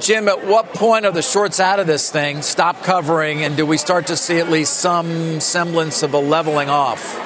[0.00, 2.42] Jim, at what point are the shorts out of this thing?
[2.42, 6.70] Stop covering, and do we start to see at least some semblance of a leveling
[6.70, 7.18] off?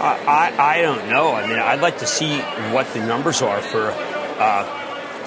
[0.00, 1.32] I, I don't know.
[1.32, 2.38] I mean, I'd like to see
[2.72, 3.90] what the numbers are for
[4.40, 4.64] uh,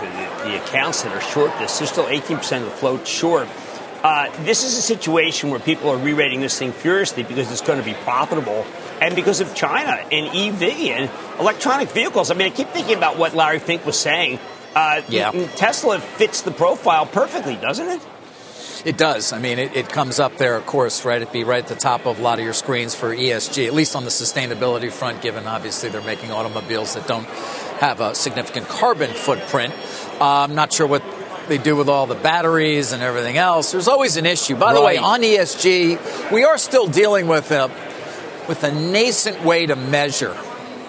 [0.01, 1.77] the, the, accounts that are short this.
[1.77, 3.47] There's still 18% of the float short.
[4.03, 7.79] Uh, this is a situation where people are re-rating this thing furiously because it's going
[7.79, 8.65] to be profitable
[8.99, 12.29] and because of China and EV and electronic vehicles.
[12.29, 14.39] I mean, I keep thinking about what Larry Fink was saying.
[14.75, 15.31] Uh, yeah.
[15.55, 18.01] Tesla fits the profile perfectly, doesn't it?
[18.85, 19.31] It does.
[19.31, 21.21] I mean, it, it, comes up there, of course, right?
[21.21, 23.73] It'd be right at the top of a lot of your screens for ESG, at
[23.73, 27.27] least on the sustainability front, given obviously they're making automobiles that don't
[27.83, 29.73] have a significant carbon footprint.
[30.17, 31.03] Uh, I'm not sure what
[31.49, 33.73] they do with all the batteries and everything else.
[33.73, 34.55] There's always an issue.
[34.55, 34.75] By right.
[34.75, 37.69] the way, on ESG, we are still dealing with a,
[38.47, 40.33] with a nascent way to measure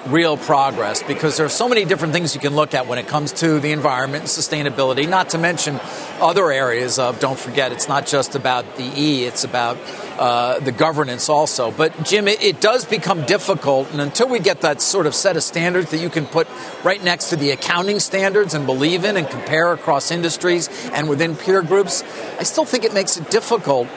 [0.06, 3.08] real progress because there are so many different things you can look at when it
[3.08, 5.80] comes to the environment and sustainability, not to mention
[6.20, 9.78] other areas of, don't forget, it's not just about the E, it's about
[10.18, 11.70] uh, the governance also.
[11.70, 15.36] But, Jim, it, it does become difficult, and until we get that sort of set
[15.36, 16.48] of standards that you can put
[16.84, 21.34] right next to the accounting standards and believe in and compare across industries and within
[21.34, 22.02] peer groups,
[22.38, 23.88] I still think it makes it difficult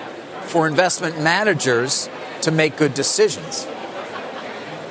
[0.44, 2.10] for investment managers
[2.42, 3.68] to make good decisions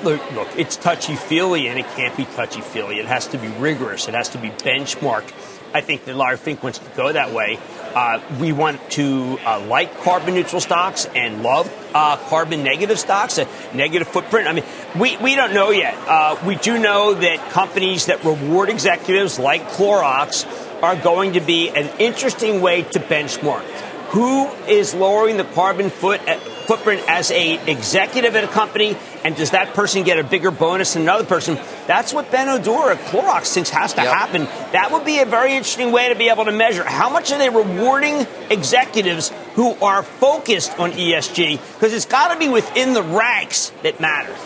[0.05, 2.99] look, look, it's touchy feely, and it can't be touchy feely.
[2.99, 4.09] It has to be rigorous.
[4.09, 5.33] It has to be benchmarked.
[5.75, 7.59] I think that Larry Fink wants to go that way.
[7.95, 13.39] Uh, we want to uh, like carbon neutral stocks and love uh, carbon negative stocks,
[13.39, 14.49] a negative footprint.
[14.49, 14.65] I mean,
[14.99, 15.95] we, we don't know yet.
[16.07, 20.47] Uh, we do know that companies that reward executives like Clorox
[20.83, 23.63] are going to be an interesting way to benchmark.
[24.11, 29.37] Who is lowering the carbon foot, uh, footprint as a executive at a company, and
[29.37, 31.59] does that person get a bigger bonus than another person?
[31.87, 34.13] That's what Benno Dorer at Clorox thinks has to yep.
[34.13, 34.45] happen.
[34.73, 37.39] That would be a very interesting way to be able to measure how much are
[37.39, 43.03] they rewarding executives who are focused on ESG, because it's got to be within the
[43.03, 44.37] ranks that matters.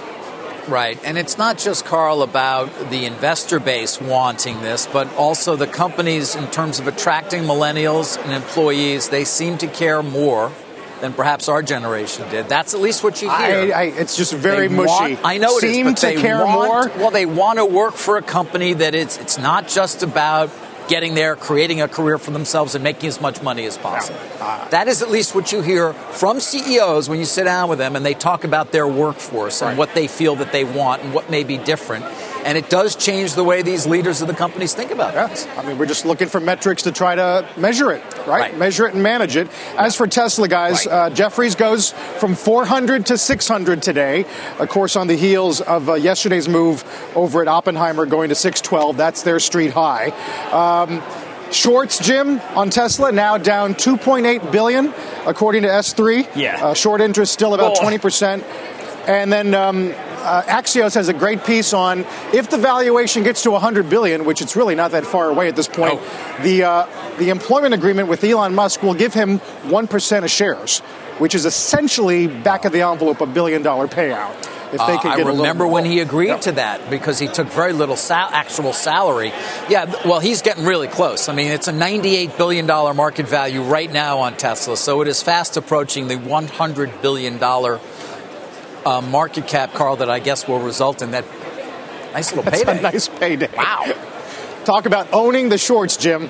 [0.69, 1.03] Right.
[1.05, 6.37] And it's not just, Carl, about the investor base wanting this, but also the companies
[6.37, 9.09] in terms of attracting millennials and employees.
[9.09, 10.53] They seem to care more
[11.01, 12.49] than perhaps our generation did.
[12.49, 13.37] That's at least what you hear.
[13.39, 15.15] I, I, it's just very they mushy.
[15.15, 16.99] Want, I know it Seem is, but to they care want, more.
[16.99, 20.51] Well, they want to work for a company that it's it's not just about
[20.89, 24.19] getting there, creating a career for themselves, and making as much money as possible.
[24.41, 27.79] Uh, that is at least what you hear from CEOs when you sit down with
[27.79, 29.71] them and they talk about their workforce right.
[29.71, 32.05] and what they feel that they want and what may be different.
[32.45, 35.49] And it does change the way these leaders of the companies think about it.
[35.57, 38.29] I mean, we're just looking for metrics to try to measure it, right?
[38.29, 38.59] right.
[38.59, 39.49] Measure it and manage it.
[39.77, 40.93] As for Tesla, guys, right.
[40.93, 44.25] uh, Jefferies goes from 400 to 600 today.
[44.59, 48.97] Of course, on the heels of uh, yesterday's move over at Oppenheimer going to 612.
[48.97, 50.11] That's their street high.
[50.51, 51.03] Um,
[51.53, 54.95] Shorts, Jim, on Tesla now down 2.8 billion,
[55.27, 56.37] according to S3.
[56.37, 56.65] Yeah.
[56.65, 58.43] Uh, short interest still about 20%.
[59.09, 62.01] And then um, uh, Axios has a great piece on
[62.33, 65.57] if the valuation gets to 100 billion, which it's really not that far away at
[65.57, 66.01] this point.
[66.01, 66.41] Oh.
[66.43, 70.81] The uh, the employment agreement with Elon Musk will give him one percent of shares,
[71.19, 74.35] which is essentially back of the envelope a billion dollar payout.
[74.73, 76.43] If they uh, I remember when he agreed yep.
[76.43, 79.33] to that because he took very little sal- actual salary.
[79.69, 81.29] Yeah, well, he's getting really close.
[81.29, 85.25] I mean, it's a $98 billion market value right now on Tesla, so it is
[85.25, 87.41] fast approaching the $100 billion
[88.85, 91.25] uh, market cap, Carl, that I guess will result in that
[92.13, 92.79] nice little That's payday.
[92.79, 93.49] A nice payday.
[93.57, 93.93] Wow.
[94.65, 96.29] Talk about owning the shorts, Jim.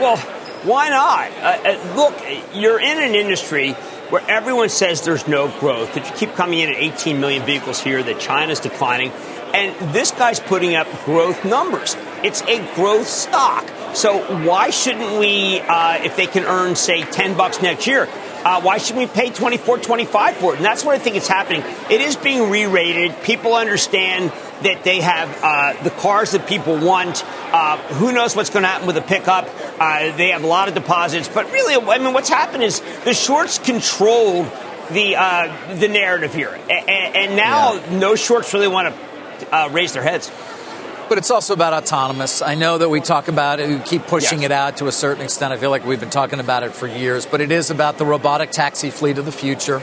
[0.00, 0.16] Well,
[0.64, 1.30] why not?
[1.32, 3.72] Uh, uh, look, you're in an industry
[4.10, 7.80] where everyone says there's no growth, that you keep coming in at 18 million vehicles
[7.80, 9.10] here, that China's declining,
[9.54, 11.96] and this guy's putting up growth numbers.
[12.22, 13.66] It's a growth stock.
[13.94, 18.08] So why shouldn't we, uh, if they can earn, say, 10 bucks next year,
[18.44, 20.56] uh, why should we pay 24 25 for it?
[20.56, 21.62] And that's what I think is happening.
[21.90, 23.22] It is being re rated.
[23.22, 24.30] People understand
[24.62, 27.24] that they have uh, the cars that people want.
[27.24, 29.48] Uh, who knows what's going to happen with the pickup?
[29.78, 31.28] Uh, they have a lot of deposits.
[31.28, 34.46] But really, I mean, what's happened is the shorts controlled
[34.90, 36.58] the uh, the narrative here.
[36.70, 37.98] And, and now yeah.
[37.98, 40.30] no shorts really want to uh, raise their heads.
[41.08, 42.40] But it's also about autonomous.
[42.42, 44.46] I know that we talk about it, we keep pushing yes.
[44.46, 45.52] it out to a certain extent.
[45.52, 48.06] I feel like we've been talking about it for years, but it is about the
[48.06, 49.82] robotic taxi fleet of the future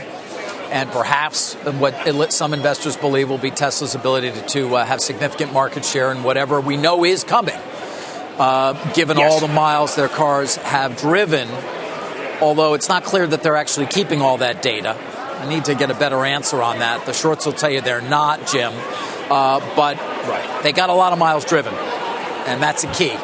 [0.71, 5.51] and perhaps what some investors believe will be Tesla's ability to, to uh, have significant
[5.51, 7.58] market share in whatever we know is coming,
[8.38, 9.32] uh, given yes.
[9.32, 11.47] all the miles their cars have driven.
[12.41, 14.95] Although it's not clear that they're actually keeping all that data.
[15.39, 17.05] I need to get a better answer on that.
[17.05, 18.73] The shorts will tell you they're not, Jim.
[19.30, 20.63] Uh, but right.
[20.63, 23.15] they got a lot of miles driven, and that's a key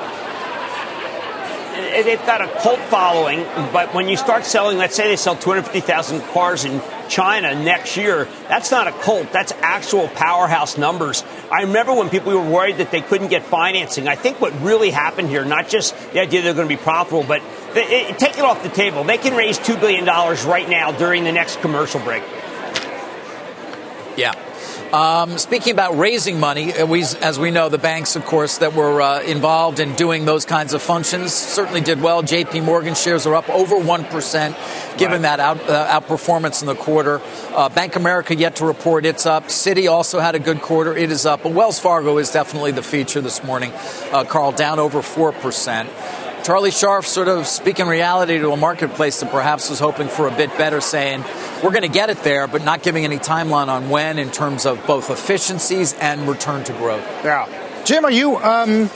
[2.04, 6.22] they've got a cult following, but when you start selling, let's say they sell 250,000
[6.34, 9.32] cars in China next year, that's not a cult.
[9.32, 11.24] That's actual powerhouse numbers.
[11.52, 14.08] I remember when people were worried that they couldn't get financing.
[14.08, 17.24] I think what really happened here, not just the idea they're going to be profitable,
[17.24, 17.42] but
[17.74, 19.04] they, it, take it off the table.
[19.04, 22.24] They can raise $2 billion right now during the next commercial break.
[24.18, 24.34] Yeah.
[24.94, 28.74] Um, speaking about raising money, uh, we, as we know, the banks, of course, that
[28.74, 32.22] were uh, involved in doing those kinds of functions certainly did well.
[32.22, 32.62] J.P.
[32.62, 34.56] Morgan shares are up over one percent,
[34.98, 35.38] given right.
[35.38, 37.20] that out, uh, outperformance in the quarter.
[37.50, 39.46] Uh, Bank America yet to report it's up.
[39.46, 41.44] Citi also had a good quarter; it is up.
[41.44, 43.74] But Wells Fargo is definitely the feature this morning.
[44.12, 45.90] Uh, Carl down over four percent.
[46.46, 50.32] Charlie Scharf sort of speaking reality to a marketplace that perhaps was hoping for a
[50.32, 51.24] bit better, saying
[51.64, 54.68] we're going to get it there, but not giving any timeline on when in terms
[54.68, 57.04] of both efficiencies and return to growth.
[57.26, 57.84] Yeah.
[57.84, 58.90] Jim, are you um,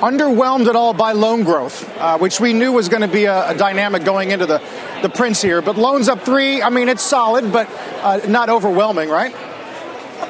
[0.00, 3.50] underwhelmed at all by loan growth, uh, which we knew was going to be a,
[3.50, 4.62] a, dynamic going into the,
[5.02, 5.60] the prints here?
[5.60, 7.68] But loans up three, I mean, it's solid, but
[8.00, 9.34] uh, not overwhelming, right?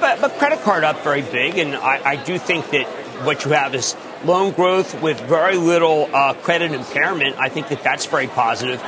[0.01, 2.89] But, but, credit card up very big, and I, I do think that
[3.25, 7.37] what you have is loan growth with very little uh, credit impairment.
[7.39, 8.83] I think that that's very positive.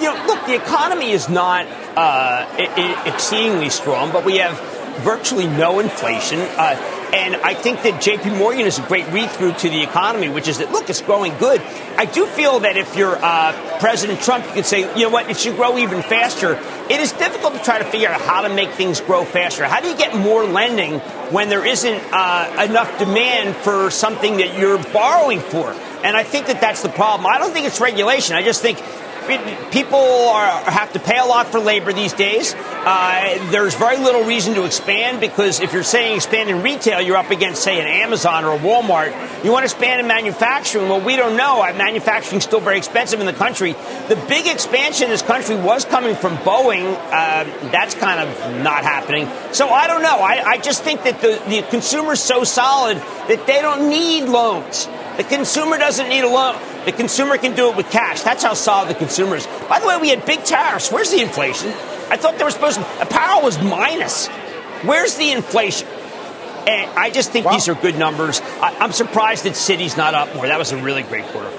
[0.00, 2.46] You know, look, the economy is not uh,
[3.06, 4.58] exceedingly strong, but we have
[4.98, 6.40] virtually no inflation.
[6.40, 10.28] Uh, and I think that JP Morgan is a great read through to the economy,
[10.28, 11.60] which is that, look, it's growing good.
[11.96, 15.30] I do feel that if you're uh, President Trump, you could say, you know what,
[15.30, 16.58] it should grow even faster.
[16.90, 19.64] It is difficult to try to figure out how to make things grow faster.
[19.64, 20.98] How do you get more lending
[21.30, 25.70] when there isn't uh, enough demand for something that you're borrowing for?
[26.04, 27.26] And I think that that's the problem.
[27.26, 28.36] I don't think it's regulation.
[28.36, 28.78] I just think
[29.70, 32.54] people are, have to pay a lot for labor these days.
[32.54, 37.16] Uh, there's very little reason to expand because if you're saying expand in retail, you're
[37.16, 39.12] up against, say, an Amazon or a Walmart.
[39.44, 40.88] You want to expand in manufacturing?
[40.88, 41.62] Well, we don't know.
[41.74, 43.72] Manufacturing is still very expensive in the country.
[44.08, 46.94] The big expansion in this country was coming from Boeing.
[46.94, 49.28] Uh, that's kind of not happening.
[49.52, 50.18] So I don't know.
[50.18, 54.88] I, I just think that the, the consumer's so solid that they don't need loans.
[55.16, 56.56] The consumer doesn't need a loan.
[56.84, 58.20] The consumer can do it with cash.
[58.22, 59.46] That's how solid the consumer is.
[59.68, 60.92] By the way, we had big tariffs.
[60.92, 61.68] Where's the inflation?
[62.08, 64.28] I thought they were supposed to apparel was minus.
[64.84, 65.88] Where's the inflation?
[66.66, 68.40] And I just think these are good numbers.
[68.60, 70.48] I, am surprised that Citi's not up more.
[70.48, 71.50] That was a really great quarter.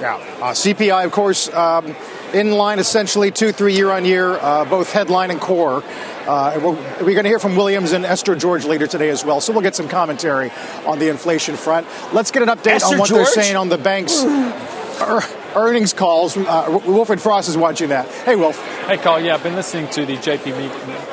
[0.00, 0.16] Yeah.
[0.40, 1.94] Uh, CPI, of course, um,
[2.32, 5.82] in line essentially two, three year on year, uh, both headline and core.
[6.26, 6.58] Uh,
[7.00, 9.52] we are going to hear from Williams and Esther George later today as well, so
[9.52, 10.50] we'll get some commentary
[10.84, 11.86] on the inflation front.
[12.12, 13.26] Let's get an update Esther on what George?
[13.26, 14.24] they're saying on the banks.
[15.56, 16.36] earnings calls.
[16.36, 18.08] Uh, Wilfred Frost is watching that.
[18.08, 18.62] Hey, Wilf.
[18.86, 19.20] Hey, Carl.
[19.20, 20.52] Yeah, I've been listening to the JP,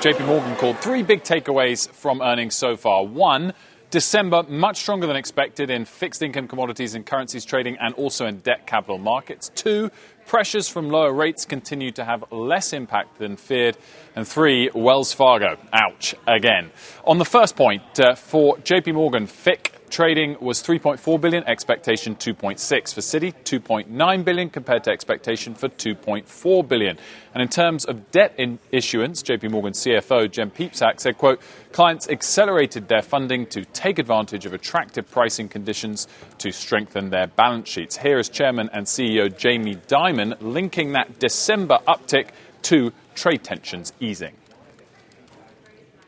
[0.01, 0.73] JP Morgan call.
[0.73, 3.05] Three big takeaways from earnings so far.
[3.05, 3.53] One,
[3.93, 8.39] December, much stronger than expected in fixed income commodities and currencies trading and also in
[8.39, 9.51] debt capital markets.
[9.53, 9.91] Two,
[10.25, 13.77] pressures from lower rates continue to have less impact than feared.
[14.15, 15.57] And three, Wells Fargo.
[15.71, 16.71] Ouch, again.
[17.05, 22.59] On the first point, uh, for JP Morgan, FICC Trading was 3.4 billion, expectation 2.6
[22.93, 26.97] for Citi, 2.9 billion compared to expectation for 2.4 billion.
[27.33, 31.41] And in terms of debt in issuance, JP Morgan CFO Jen Piepszak said, quote,
[31.71, 36.07] clients accelerated their funding to take advantage of attractive pricing conditions
[36.39, 37.97] to strengthen their balance sheets.
[37.97, 42.29] Here is Chairman and CEO Jamie Dimon linking that December uptick
[42.63, 44.33] to trade tensions easing.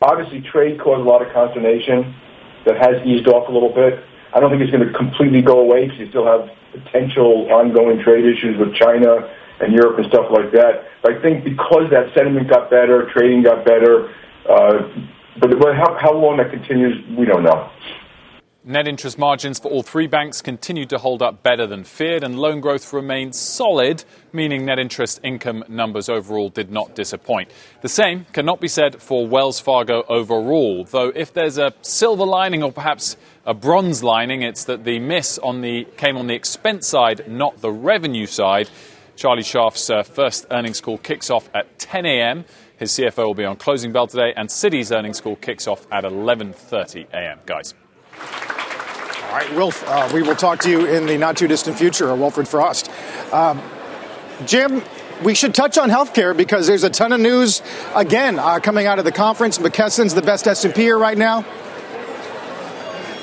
[0.02, 2.16] Obviously, trade caused a lot of consternation
[2.66, 4.04] that has eased off a little bit.
[4.34, 8.04] I don't think it's going to completely go away because you still have potential ongoing
[8.04, 10.84] trade issues with China and Europe and stuff like that.
[11.02, 14.14] But I think because that sentiment got better, trading got better,
[14.50, 14.92] uh,
[15.40, 17.70] but, but how, how long that continues, we don't know.
[18.68, 22.40] Net interest margins for all three banks continued to hold up better than feared, and
[22.40, 27.52] loan growth remained solid, meaning net interest income numbers overall did not disappoint.
[27.84, 32.64] The same cannot be said for Wells Fargo overall, though if there's a silver lining
[32.64, 36.88] or perhaps a bronze lining, it's that the miss on the, came on the expense
[36.88, 38.68] side, not the revenue side.
[39.16, 42.46] Charlie Scharf's uh, first earnings call kicks off at 10 a.m.
[42.78, 46.04] His CFO will be on closing bell today, and Citi's earnings call kicks off at
[46.04, 47.42] 11:30 a.m.
[47.46, 47.76] Guys.
[49.36, 52.16] All right, Wilf, uh, we will talk to you in the not too distant future,
[52.16, 52.90] Wilfred Frost.
[53.34, 53.62] Um,
[54.46, 54.82] Jim,
[55.26, 57.62] we should touch on healthcare because there's a ton of news
[57.96, 59.58] again uh, coming out of the conference.
[59.58, 61.44] McKesson's the best S&P here right now.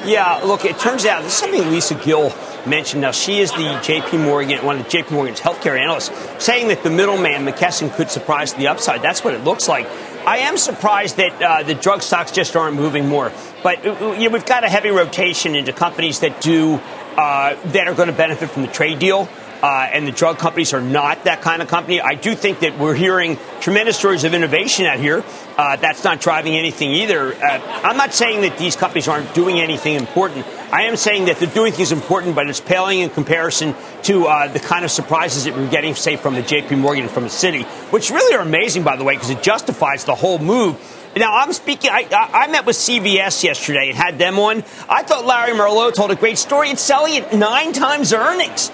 [0.04, 2.30] Yeah, look, it turns out this is something Lisa Gill
[2.66, 3.00] mentioned.
[3.00, 6.10] Now, she is the JP Morgan, one of JP Morgan's healthcare analysts,
[6.44, 9.00] saying that the middleman, McKesson, could surprise the upside.
[9.00, 9.88] That's what it looks like.
[10.24, 13.32] I am surprised that uh, the drug stocks just aren't moving more.
[13.62, 16.80] But uh, you know, we've got a heavy rotation into companies that do
[17.16, 19.28] uh, that are going to benefit from the trade deal
[19.62, 22.00] uh, and the drug companies are not that kind of company.
[22.00, 25.24] I do think that we're hearing tremendous stories of innovation out here.
[25.56, 27.34] Uh, that's not driving anything either.
[27.34, 30.46] Uh, I'm not saying that these companies aren't doing anything important.
[30.72, 34.48] I am saying that they're doing things important, but it's paling in comparison to uh,
[34.48, 36.76] the kind of surprises that we're getting, say, from the J.P.
[36.76, 40.04] Morgan and from the Citi, which really are amazing, by the way, because it justifies
[40.04, 40.76] the whole move.
[41.14, 44.64] Now, I'm speaking, I, I, met with CVS yesterday and had them on.
[44.88, 46.70] I thought Larry Merlo told a great story.
[46.70, 48.70] It's selling at nine times earnings.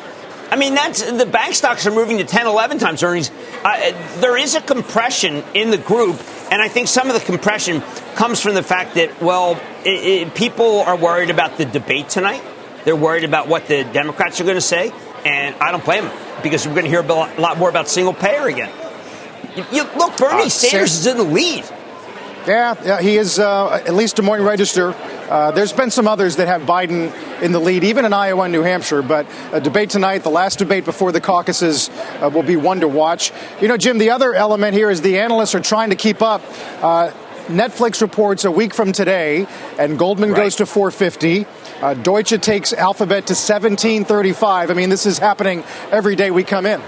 [0.51, 3.31] I mean, that's the bank stocks are moving to 10, 11 times earnings.
[3.63, 6.17] Uh, there is a compression in the group,
[6.51, 7.83] and I think some of the compression
[8.15, 12.43] comes from the fact that, well, it, it, people are worried about the debate tonight.
[12.85, 14.91] They're worried about what the Democrats are going to say,
[15.25, 18.15] and I don't blame them because we're going to hear a lot more about single
[18.15, 18.73] payer again.
[19.57, 21.65] You, you, look, Bernie uh, Sanders is in the lead.
[22.49, 24.95] Yeah, yeah he is, uh, at least Des Moines Register.
[25.29, 28.53] Uh, there's been some others that have Biden in the lead, even in Iowa and
[28.53, 29.03] New Hampshire.
[29.03, 31.91] But a debate tonight, the last debate before the caucuses,
[32.23, 33.33] uh, will be one to watch.
[33.61, 36.41] You know, Jim, the other element here is the analysts are trying to keep up.
[36.83, 37.11] Uh,
[37.49, 39.47] Netflix reports a week from today,
[39.79, 40.45] and Goldman right.
[40.45, 41.47] goes to 450.
[41.83, 44.71] Uh, Deutsche takes Alphabet to 1735.
[44.71, 46.81] I mean, this is happening every day we come in.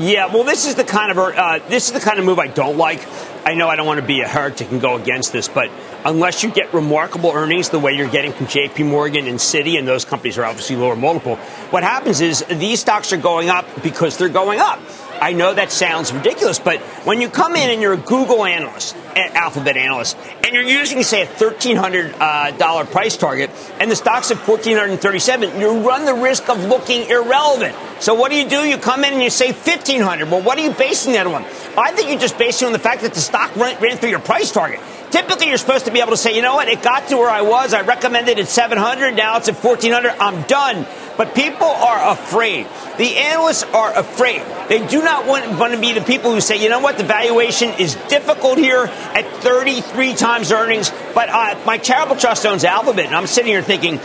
[0.00, 2.46] Yeah, well, this is the kind of uh, this is the kind of move I
[2.46, 3.04] don't like.
[3.44, 5.70] I know I don't want to be a heretic and go against this, but
[6.04, 9.88] unless you get remarkable earnings the way you're getting from JP Morgan and Citi, and
[9.88, 11.34] those companies are obviously lower multiple,
[11.70, 14.78] what happens is these stocks are going up because they're going up.
[15.20, 18.96] I know that sounds ridiculous, but when you come in and you're a Google analyst,
[19.16, 23.50] Alphabet analyst, and you're using, say, a $1,300 uh, price target,
[23.80, 27.74] and the stock's at 1437 you run the risk of looking irrelevant.
[28.00, 28.64] So what do you do?
[28.64, 31.44] You come in and you say 1500 Well, what are you basing that on?
[31.76, 34.10] I think you're just basing it on the fact that the stock ran, ran through
[34.10, 34.80] your price target.
[35.10, 37.30] Typically, you're supposed to be able to say, you know what, it got to where
[37.30, 37.72] I was.
[37.72, 39.14] I recommended at 700.
[39.14, 40.10] Now it's at 1400.
[40.20, 40.86] I'm done.
[41.16, 42.66] But people are afraid.
[42.98, 44.42] The analysts are afraid.
[44.68, 47.04] They do not want, want to be the people who say, you know what, the
[47.04, 50.92] valuation is difficult here at 33 times earnings.
[51.14, 53.98] But uh, my charitable trust owns Alphabet, and I'm sitting here thinking,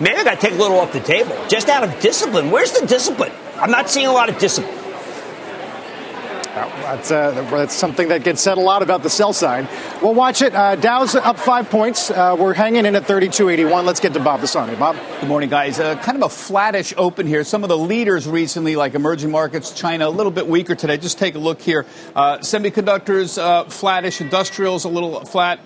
[0.00, 2.50] maybe I got to take a little off the table just out of discipline.
[2.50, 3.32] Where's the discipline?
[3.56, 4.74] I'm not seeing a lot of discipline.
[6.54, 9.68] That's, uh, that's something that gets said a lot about the sell side.
[10.02, 10.54] We'll watch it.
[10.54, 12.10] Uh, Dow's up five points.
[12.10, 13.84] Uh, we're hanging in at 32.81.
[13.84, 14.74] Let's get to Bob Pisani.
[14.76, 14.96] Bob?
[15.20, 15.78] Good morning, guys.
[15.78, 17.44] Uh, kind of a flattish open here.
[17.44, 20.96] Some of the leaders recently, like emerging markets, China, a little bit weaker today.
[20.96, 21.84] Just take a look here.
[22.16, 24.20] Uh, semiconductors, uh, flattish.
[24.20, 25.60] Industrials, a little flat.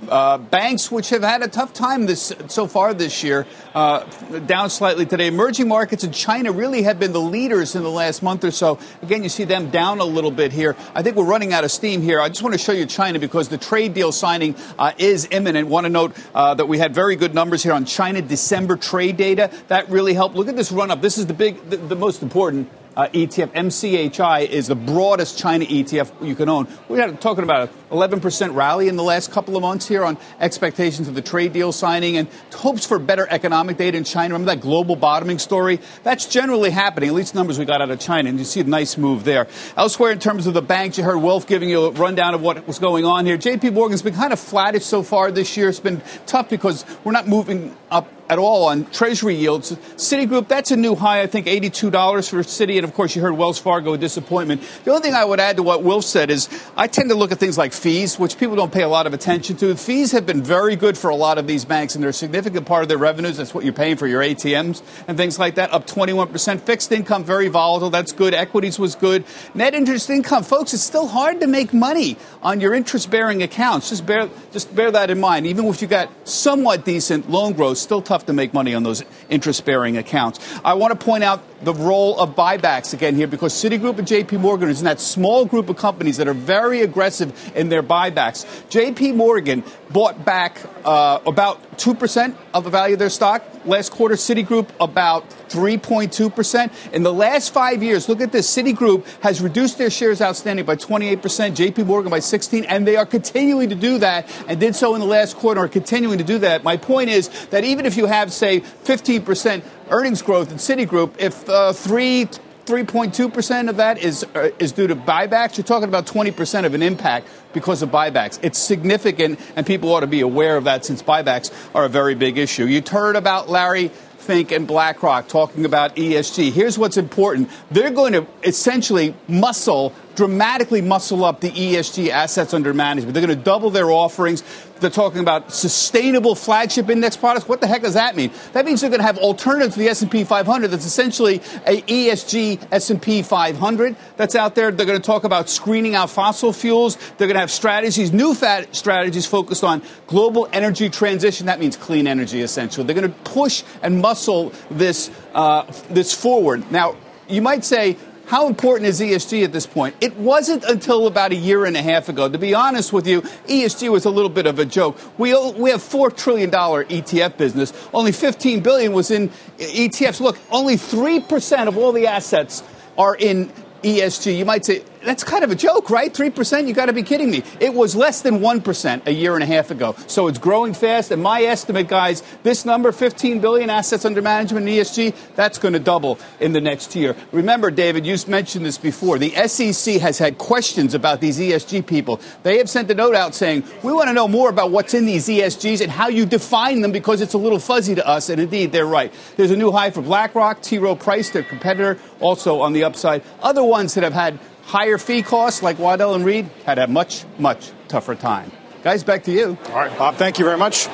[0.50, 5.28] banks, which have had a tough time this so far this year, down slightly today.
[5.28, 8.78] Emerging markets in China really have been the leaders in the last month or so.
[9.02, 10.71] Again, you see them down a little bit here.
[10.94, 12.20] I think we're running out of steam here.
[12.20, 15.68] I just want to show you China because the trade deal signing uh, is imminent.
[15.68, 19.16] Want to note uh, that we had very good numbers here on China December trade
[19.16, 19.50] data.
[19.68, 20.36] That really helped.
[20.36, 21.00] Look at this run up.
[21.00, 23.48] This is the big, the, the most important uh, ETF.
[23.52, 26.68] MCHI is the broadest China ETF you can own.
[26.88, 30.18] We are talking about an 11% rally in the last couple of months here on
[30.40, 34.34] expectations of the trade deal signing and hopes for better economic data in China.
[34.34, 35.80] Remember that global bottoming story?
[36.02, 38.64] That's generally happening, at least numbers we got out of China, and you see a
[38.64, 39.46] nice move there.
[39.76, 42.66] Elsewhere, in terms of the banks, you heard Wilf giving you a rundown of what
[42.66, 43.38] was going on here.
[43.38, 45.68] JP Morgan's been kind of flattish so far this year.
[45.68, 49.72] It's been tough because we're not moving up at all on Treasury yields.
[49.96, 52.76] Citigroup, that's a new high, I think $82 for Citi.
[52.76, 54.62] And of course, you heard Wells Fargo, disappointment.
[54.84, 57.30] The only thing I would add to what Will said is I tend to look
[57.30, 59.76] at things like fees, which people don't pay a lot of attention to.
[59.76, 62.66] Fees have been very good for a lot of these banks, and they're a significant
[62.66, 63.36] part of their revenues.
[63.36, 66.60] That's what you're paying for your ATMs and things like that, up 21%.
[66.60, 67.90] Fixed income, very volatile.
[67.90, 68.32] That's good.
[68.32, 69.24] Equities was good.
[69.54, 73.90] Net interest income, folks, it's still hard to make money on your interest bearing accounts.
[73.90, 75.46] Just bear, just bear that in mind.
[75.46, 79.04] Even if you got somewhat decent loan growth, still tough to make money on those
[79.28, 80.40] interest bearing accounts.
[80.64, 84.40] I want to point out the role of buybacks again here because Citigroup and JP
[84.40, 88.44] Morgan is in that small group of companies that are very aggressive in their buybacks.
[88.68, 93.44] JP Morgan bought back uh, about 2% of the value of their stock.
[93.64, 96.92] Last quarter, Citigroup about 3.2%.
[96.92, 98.52] In the last five years, look at this.
[98.52, 103.06] Citigroup has reduced their shares outstanding by 28%, JP Morgan by 16, and they are
[103.06, 106.38] continuing to do that and did so in the last quarter, are continuing to do
[106.38, 106.64] that.
[106.64, 109.62] My point is that even if you have, say, 15%
[109.92, 112.28] earnings growth in Citigroup, if uh, three
[112.64, 115.56] 3.2% of that is, uh, is due to buybacks.
[115.56, 118.38] You're talking about 20% of an impact because of buybacks.
[118.40, 122.14] It's significant, and people ought to be aware of that since buybacks are a very
[122.14, 122.66] big issue.
[122.66, 123.88] You heard about Larry
[124.18, 126.52] Fink and BlackRock talking about ESG.
[126.52, 127.50] Here's what's important.
[127.72, 133.14] They're going to essentially muscle, dramatically muscle up the ESG assets under management.
[133.14, 134.42] They're going to double their offerings.
[134.80, 137.48] They're talking about sustainable flagship index products.
[137.48, 138.32] What the heck does that mean?
[138.52, 141.36] That means they're going to have alternatives to the S&P 500 that's essentially
[141.66, 144.70] a ESG S&P 500 that's out there.
[144.70, 146.96] They're going to talk about screening out fossil fuels.
[147.16, 151.46] They're going to have strategies, new fat strategies focused on global energy transition.
[151.46, 152.84] That means clean energy, essentially.
[152.84, 156.70] They're going to push and muscle this, uh, this forward.
[156.72, 156.96] Now,
[157.28, 157.96] you might say,
[158.32, 159.94] how important is ESG at this point?
[160.00, 162.30] It wasn't until about a year and a half ago.
[162.30, 164.98] To be honest with you, ESG was a little bit of a joke.
[165.18, 167.74] We, we have $4 trillion ETF business.
[167.92, 169.28] Only 15 billion was in
[169.58, 170.18] ETFs.
[170.18, 172.62] Look, only 3% of all the assets
[172.96, 173.52] are in
[173.82, 174.38] ESG.
[174.38, 176.12] You might say, that's kind of a joke, right?
[176.12, 176.66] 3%?
[176.66, 177.42] You got to be kidding me.
[177.60, 179.94] It was less than 1% a year and a half ago.
[180.06, 181.10] So it's growing fast.
[181.10, 185.74] And my estimate, guys, this number, 15 billion assets under management in ESG, that's going
[185.74, 187.16] to double in the next year.
[187.32, 189.18] Remember, David, you mentioned this before.
[189.18, 192.20] The SEC has had questions about these ESG people.
[192.42, 195.06] They have sent a note out saying, we want to know more about what's in
[195.06, 198.28] these ESGs and how you define them because it's a little fuzzy to us.
[198.28, 199.12] And indeed, they're right.
[199.36, 200.78] There's a new high for BlackRock, T.
[200.78, 203.22] Rowe Price, their competitor, also on the upside.
[203.40, 204.38] Other ones that have had
[204.72, 208.50] higher fee costs like Waddell and Reed had a much, much tougher time.
[208.82, 209.58] Guys, back to you.
[209.66, 210.88] All right, Bob, thank you very much.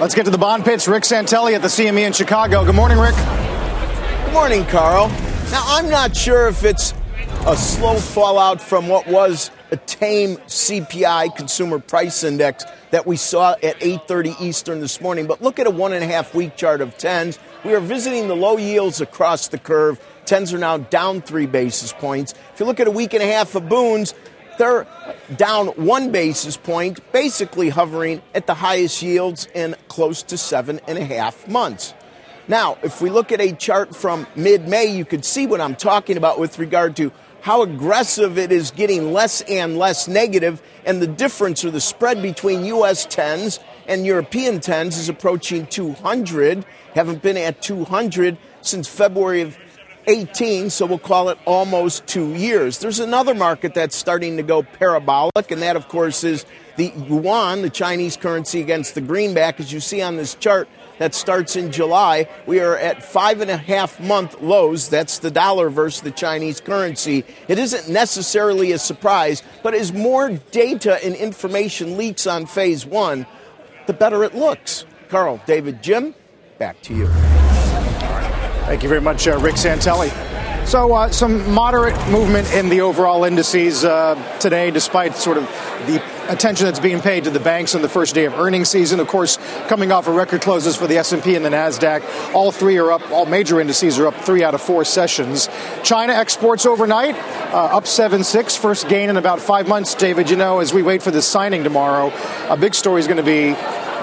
[0.00, 0.86] Let's get to the bond pits.
[0.86, 2.64] Rick Santelli at the CME in Chicago.
[2.64, 3.16] Good morning, Rick.
[3.16, 5.08] Good morning, Carl.
[5.50, 6.94] Now, I'm not sure if it's
[7.46, 13.56] a slow fallout from what was a tame CPI consumer price index that we saw
[13.60, 15.26] at 8:30 Eastern this morning.
[15.26, 17.40] But look at a one and a half week chart of tens.
[17.64, 20.00] We are visiting the low yields across the curve.
[20.26, 22.34] Tens are now down three basis points.
[22.54, 24.14] If you look at a week and a half of bunds,
[24.58, 24.86] they're
[25.36, 30.98] down one basis point, basically hovering at the highest yields in close to seven and
[30.98, 31.94] a half months.
[32.46, 35.76] Now, if we look at a chart from mid May, you could see what I'm
[35.76, 37.12] talking about with regard to
[37.42, 42.20] how aggressive it is getting less and less negative, and the difference or the spread
[42.20, 43.06] between U.S.
[43.06, 46.64] 10s and European 10s is approaching 200.
[46.94, 49.56] Haven't been at 200 since February of
[50.06, 52.78] 18, so we'll call it almost two years.
[52.78, 56.44] There's another market that's starting to go parabolic, and that, of course, is
[56.76, 59.60] the yuan, the Chinese currency against the greenback.
[59.60, 62.28] As you see on this chart, that starts in July.
[62.46, 64.88] We are at five and a half month lows.
[64.88, 67.24] That's the dollar versus the Chinese currency.
[67.48, 73.26] It isn't necessarily a surprise, but as more data and information leaks on phase one,
[73.86, 74.84] the better it looks.
[75.08, 76.14] Carl, David, Jim,
[76.58, 77.39] back to you.
[78.70, 80.10] Thank you very much, uh, Rick Santelli.
[80.64, 85.42] So, uh, some moderate movement in the overall indices uh, today, despite sort of
[85.88, 89.00] the attention that's being paid to the banks on the first day of earnings season.
[89.00, 92.78] Of course, coming off of record closes for the S&P and the Nasdaq, all three
[92.78, 93.10] are up.
[93.10, 95.48] All major indices are up three out of four sessions.
[95.82, 97.16] China exports overnight
[97.52, 99.96] uh, up seven six, first gain in about five months.
[99.96, 102.12] David, you know, as we wait for the signing tomorrow,
[102.48, 103.54] a big story is going to be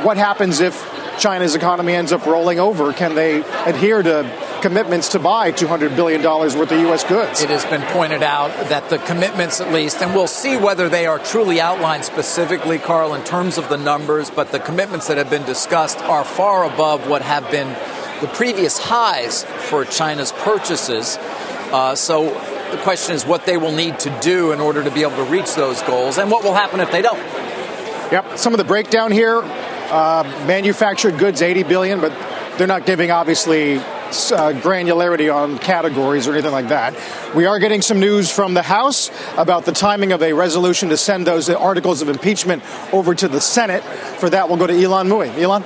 [0.03, 0.75] what happens if
[1.17, 2.91] China's economy ends up rolling over.
[2.91, 7.03] Can they adhere to commitments to buy $200 billion worth of U.S.
[7.03, 7.41] goods.
[7.41, 11.05] It has been pointed out that the commitments, at least, and we'll see whether they
[11.05, 15.29] are truly outlined specifically, Carl, in terms of the numbers, but the commitments that have
[15.29, 17.69] been discussed are far above what have been
[18.21, 21.17] the previous highs for China's purchases.
[21.71, 22.25] Uh, so
[22.71, 25.23] the question is what they will need to do in order to be able to
[25.25, 27.19] reach those goals and what will happen if they don't.
[28.11, 28.37] Yep.
[28.37, 32.11] Some of the breakdown here uh, manufactured goods, 80 billion, but
[32.57, 36.95] they're not giving obviously uh, granularity on categories or anything like that.
[37.35, 40.97] We are getting some news from the House about the timing of a resolution to
[40.97, 43.83] send those articles of impeachment over to the Senate.
[43.83, 45.37] For that, we'll go to Elon Mui.
[45.37, 45.63] Elon?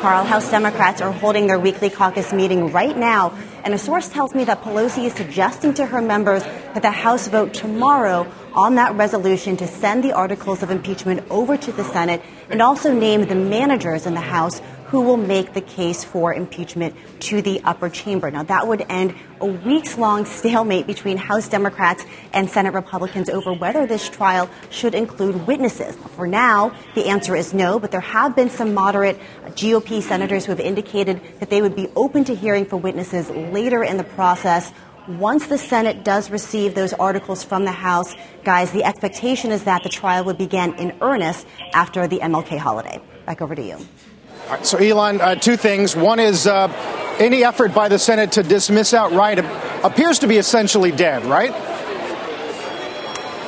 [0.00, 4.34] Carl, House Democrats are holding their weekly caucus meeting right now, and a source tells
[4.34, 8.94] me that Pelosi is suggesting to her members that the House vote tomorrow on that
[8.94, 13.34] resolution to send the articles of impeachment over to the Senate and also name the
[13.34, 18.28] managers in the House who will make the case for impeachment to the upper chamber.
[18.28, 23.52] Now, that would end a weeks long stalemate between House Democrats and Senate Republicans over
[23.52, 25.94] whether this trial should include witnesses.
[26.16, 29.20] For now, the answer is no, but there have been some moderate
[29.50, 33.84] GOP senators who have indicated that they would be open to hearing from witnesses later
[33.84, 34.72] in the process.
[35.08, 39.82] Once the Senate does receive those articles from the House, guys, the expectation is that
[39.82, 43.00] the trial would begin in earnest after the MLK holiday.
[43.24, 43.74] Back over to you.
[43.74, 45.96] All right, so, Elon, uh, two things.
[45.96, 46.68] One is uh,
[47.18, 49.38] any effort by the Senate to dismiss outright
[49.84, 51.52] appears to be essentially dead, right?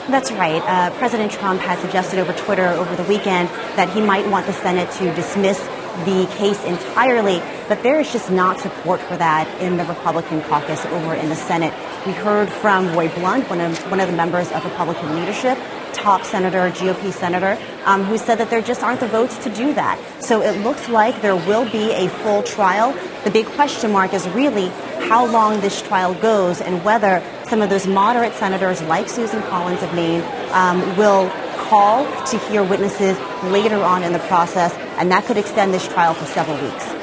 [0.08, 0.62] That's right.
[0.62, 4.52] Uh, President Trump has suggested over Twitter over the weekend that he might want the
[4.52, 5.58] Senate to dismiss
[6.04, 10.84] the case entirely, but there is just not support for that in the Republican caucus
[10.86, 11.72] over in the Senate.
[12.06, 15.58] We heard from Roy Blunt, one of, one of the members of Republican leadership,
[15.92, 19.72] top senator, GOP senator, um, who said that there just aren't the votes to do
[19.74, 19.98] that.
[20.22, 22.92] So it looks like there will be a full trial.
[23.24, 24.68] The big question mark is really
[25.08, 29.82] how long this trial goes and whether some of those moderate senators, like Susan Collins
[29.82, 30.22] of Maine,
[30.52, 31.30] um, will
[31.72, 36.14] call to hear witnesses later on in the process, and that could extend this trial
[36.14, 37.02] for several weeks.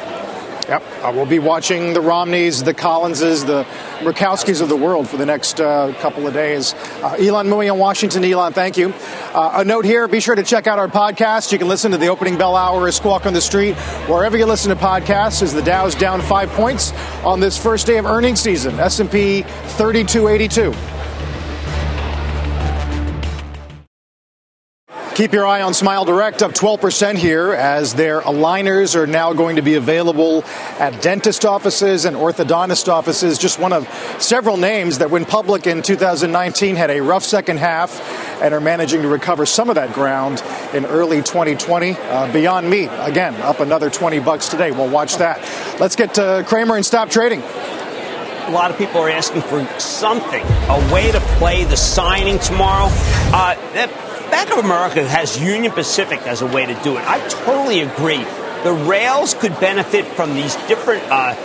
[0.69, 0.83] Yep.
[1.01, 3.63] Uh, we'll be watching the Romneys, the Collinses, the
[4.01, 6.75] Murkowskis of the world for the next uh, couple of days.
[7.01, 8.23] Uh, Elon Mui in Washington.
[8.23, 8.93] Elon, thank you.
[9.33, 11.51] Uh, a note here, be sure to check out our podcast.
[11.51, 13.75] You can listen to the opening bell hour of Squawk on the Street
[14.07, 17.97] wherever you listen to podcasts as the Dow's down five points on this first day
[17.97, 18.79] of earnings season.
[18.79, 20.98] S&P 3282.
[25.19, 29.57] Keep your eye on Smile Direct, up 12% here as their aligners are now going
[29.57, 30.45] to be available
[30.79, 33.37] at dentist offices and orthodontist offices.
[33.37, 33.85] Just one of
[34.19, 37.99] several names that went public in 2019 had a rough second half
[38.41, 40.41] and are managing to recover some of that ground
[40.73, 41.97] in early 2020.
[41.97, 44.71] Uh, Beyond Meat, again, up another 20 bucks today.
[44.71, 45.41] We'll watch that.
[45.81, 47.41] Let's get to Cramer and stop trading.
[47.41, 52.87] A lot of people are asking for something, a way to play the signing tomorrow.
[53.31, 57.03] Uh, that, Bank of America has Union Pacific as a way to do it.
[57.07, 58.23] I totally agree.
[58.63, 61.35] The rails could benefit from these different, uh,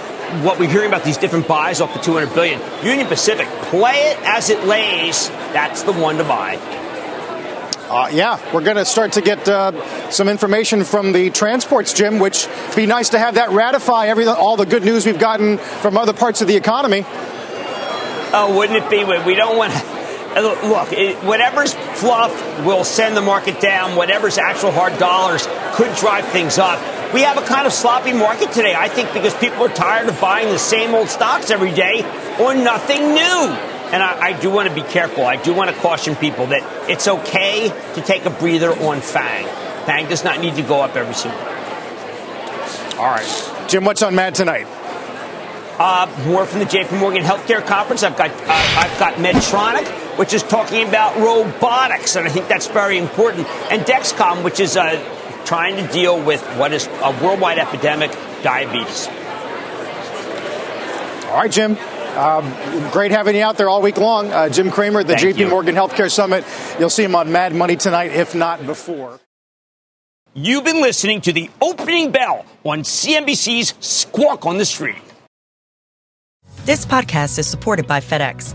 [0.43, 2.61] what we're hearing about these different buys off the 200 billion.
[2.85, 5.28] Union Pacific, play it as it lays.
[5.53, 6.57] That's the one to buy.
[7.89, 12.18] Uh, yeah, we're going to start to get uh, some information from the transports, Jim,
[12.18, 15.97] which be nice to have that ratify every all the good news we've gotten from
[15.97, 17.05] other parts of the economy.
[18.37, 19.05] Oh, wouldn't it be?
[19.05, 19.93] We don't want to
[20.43, 22.32] look, it, whatever's fluff
[22.64, 23.97] will send the market down.
[23.97, 26.80] Whatever's actual hard dollars could drive things up.
[27.14, 30.20] We have a kind of sloppy market today, I think, because people are tired of
[30.20, 32.03] buying the same old stocks every day
[32.41, 33.55] or nothing new.
[33.93, 35.24] And I, I do want to be careful.
[35.24, 39.47] I do want to caution people that it's okay to take a breather on FANG.
[39.87, 42.97] FANG does not need to go up every single day.
[42.99, 43.68] All right.
[43.68, 44.66] Jim, what's on Mad tonight?
[45.78, 48.03] Uh, more from the JP Morgan Healthcare Conference.
[48.03, 52.67] I've got uh, I've got Medtronic which is talking about robotics, and I think that's
[52.69, 53.47] very important.
[53.71, 55.01] And Dexcom, which is uh,
[55.45, 58.11] trying to deal with what is a worldwide epidemic,
[58.43, 59.09] diabetes.
[61.29, 61.77] All right, Jim.
[62.17, 62.49] Um,
[62.93, 64.33] great having you out there all week long.
[64.33, 65.49] Uh, Jim Cramer, the Thank JP you.
[65.49, 66.45] Morgan Healthcare Summit.
[66.79, 69.19] You'll see him on Mad Money tonight, if not before.
[70.33, 74.97] You've been listening to the opening bell on CNBC's Squawk on the Street.
[76.65, 78.55] This podcast is supported by FedEx.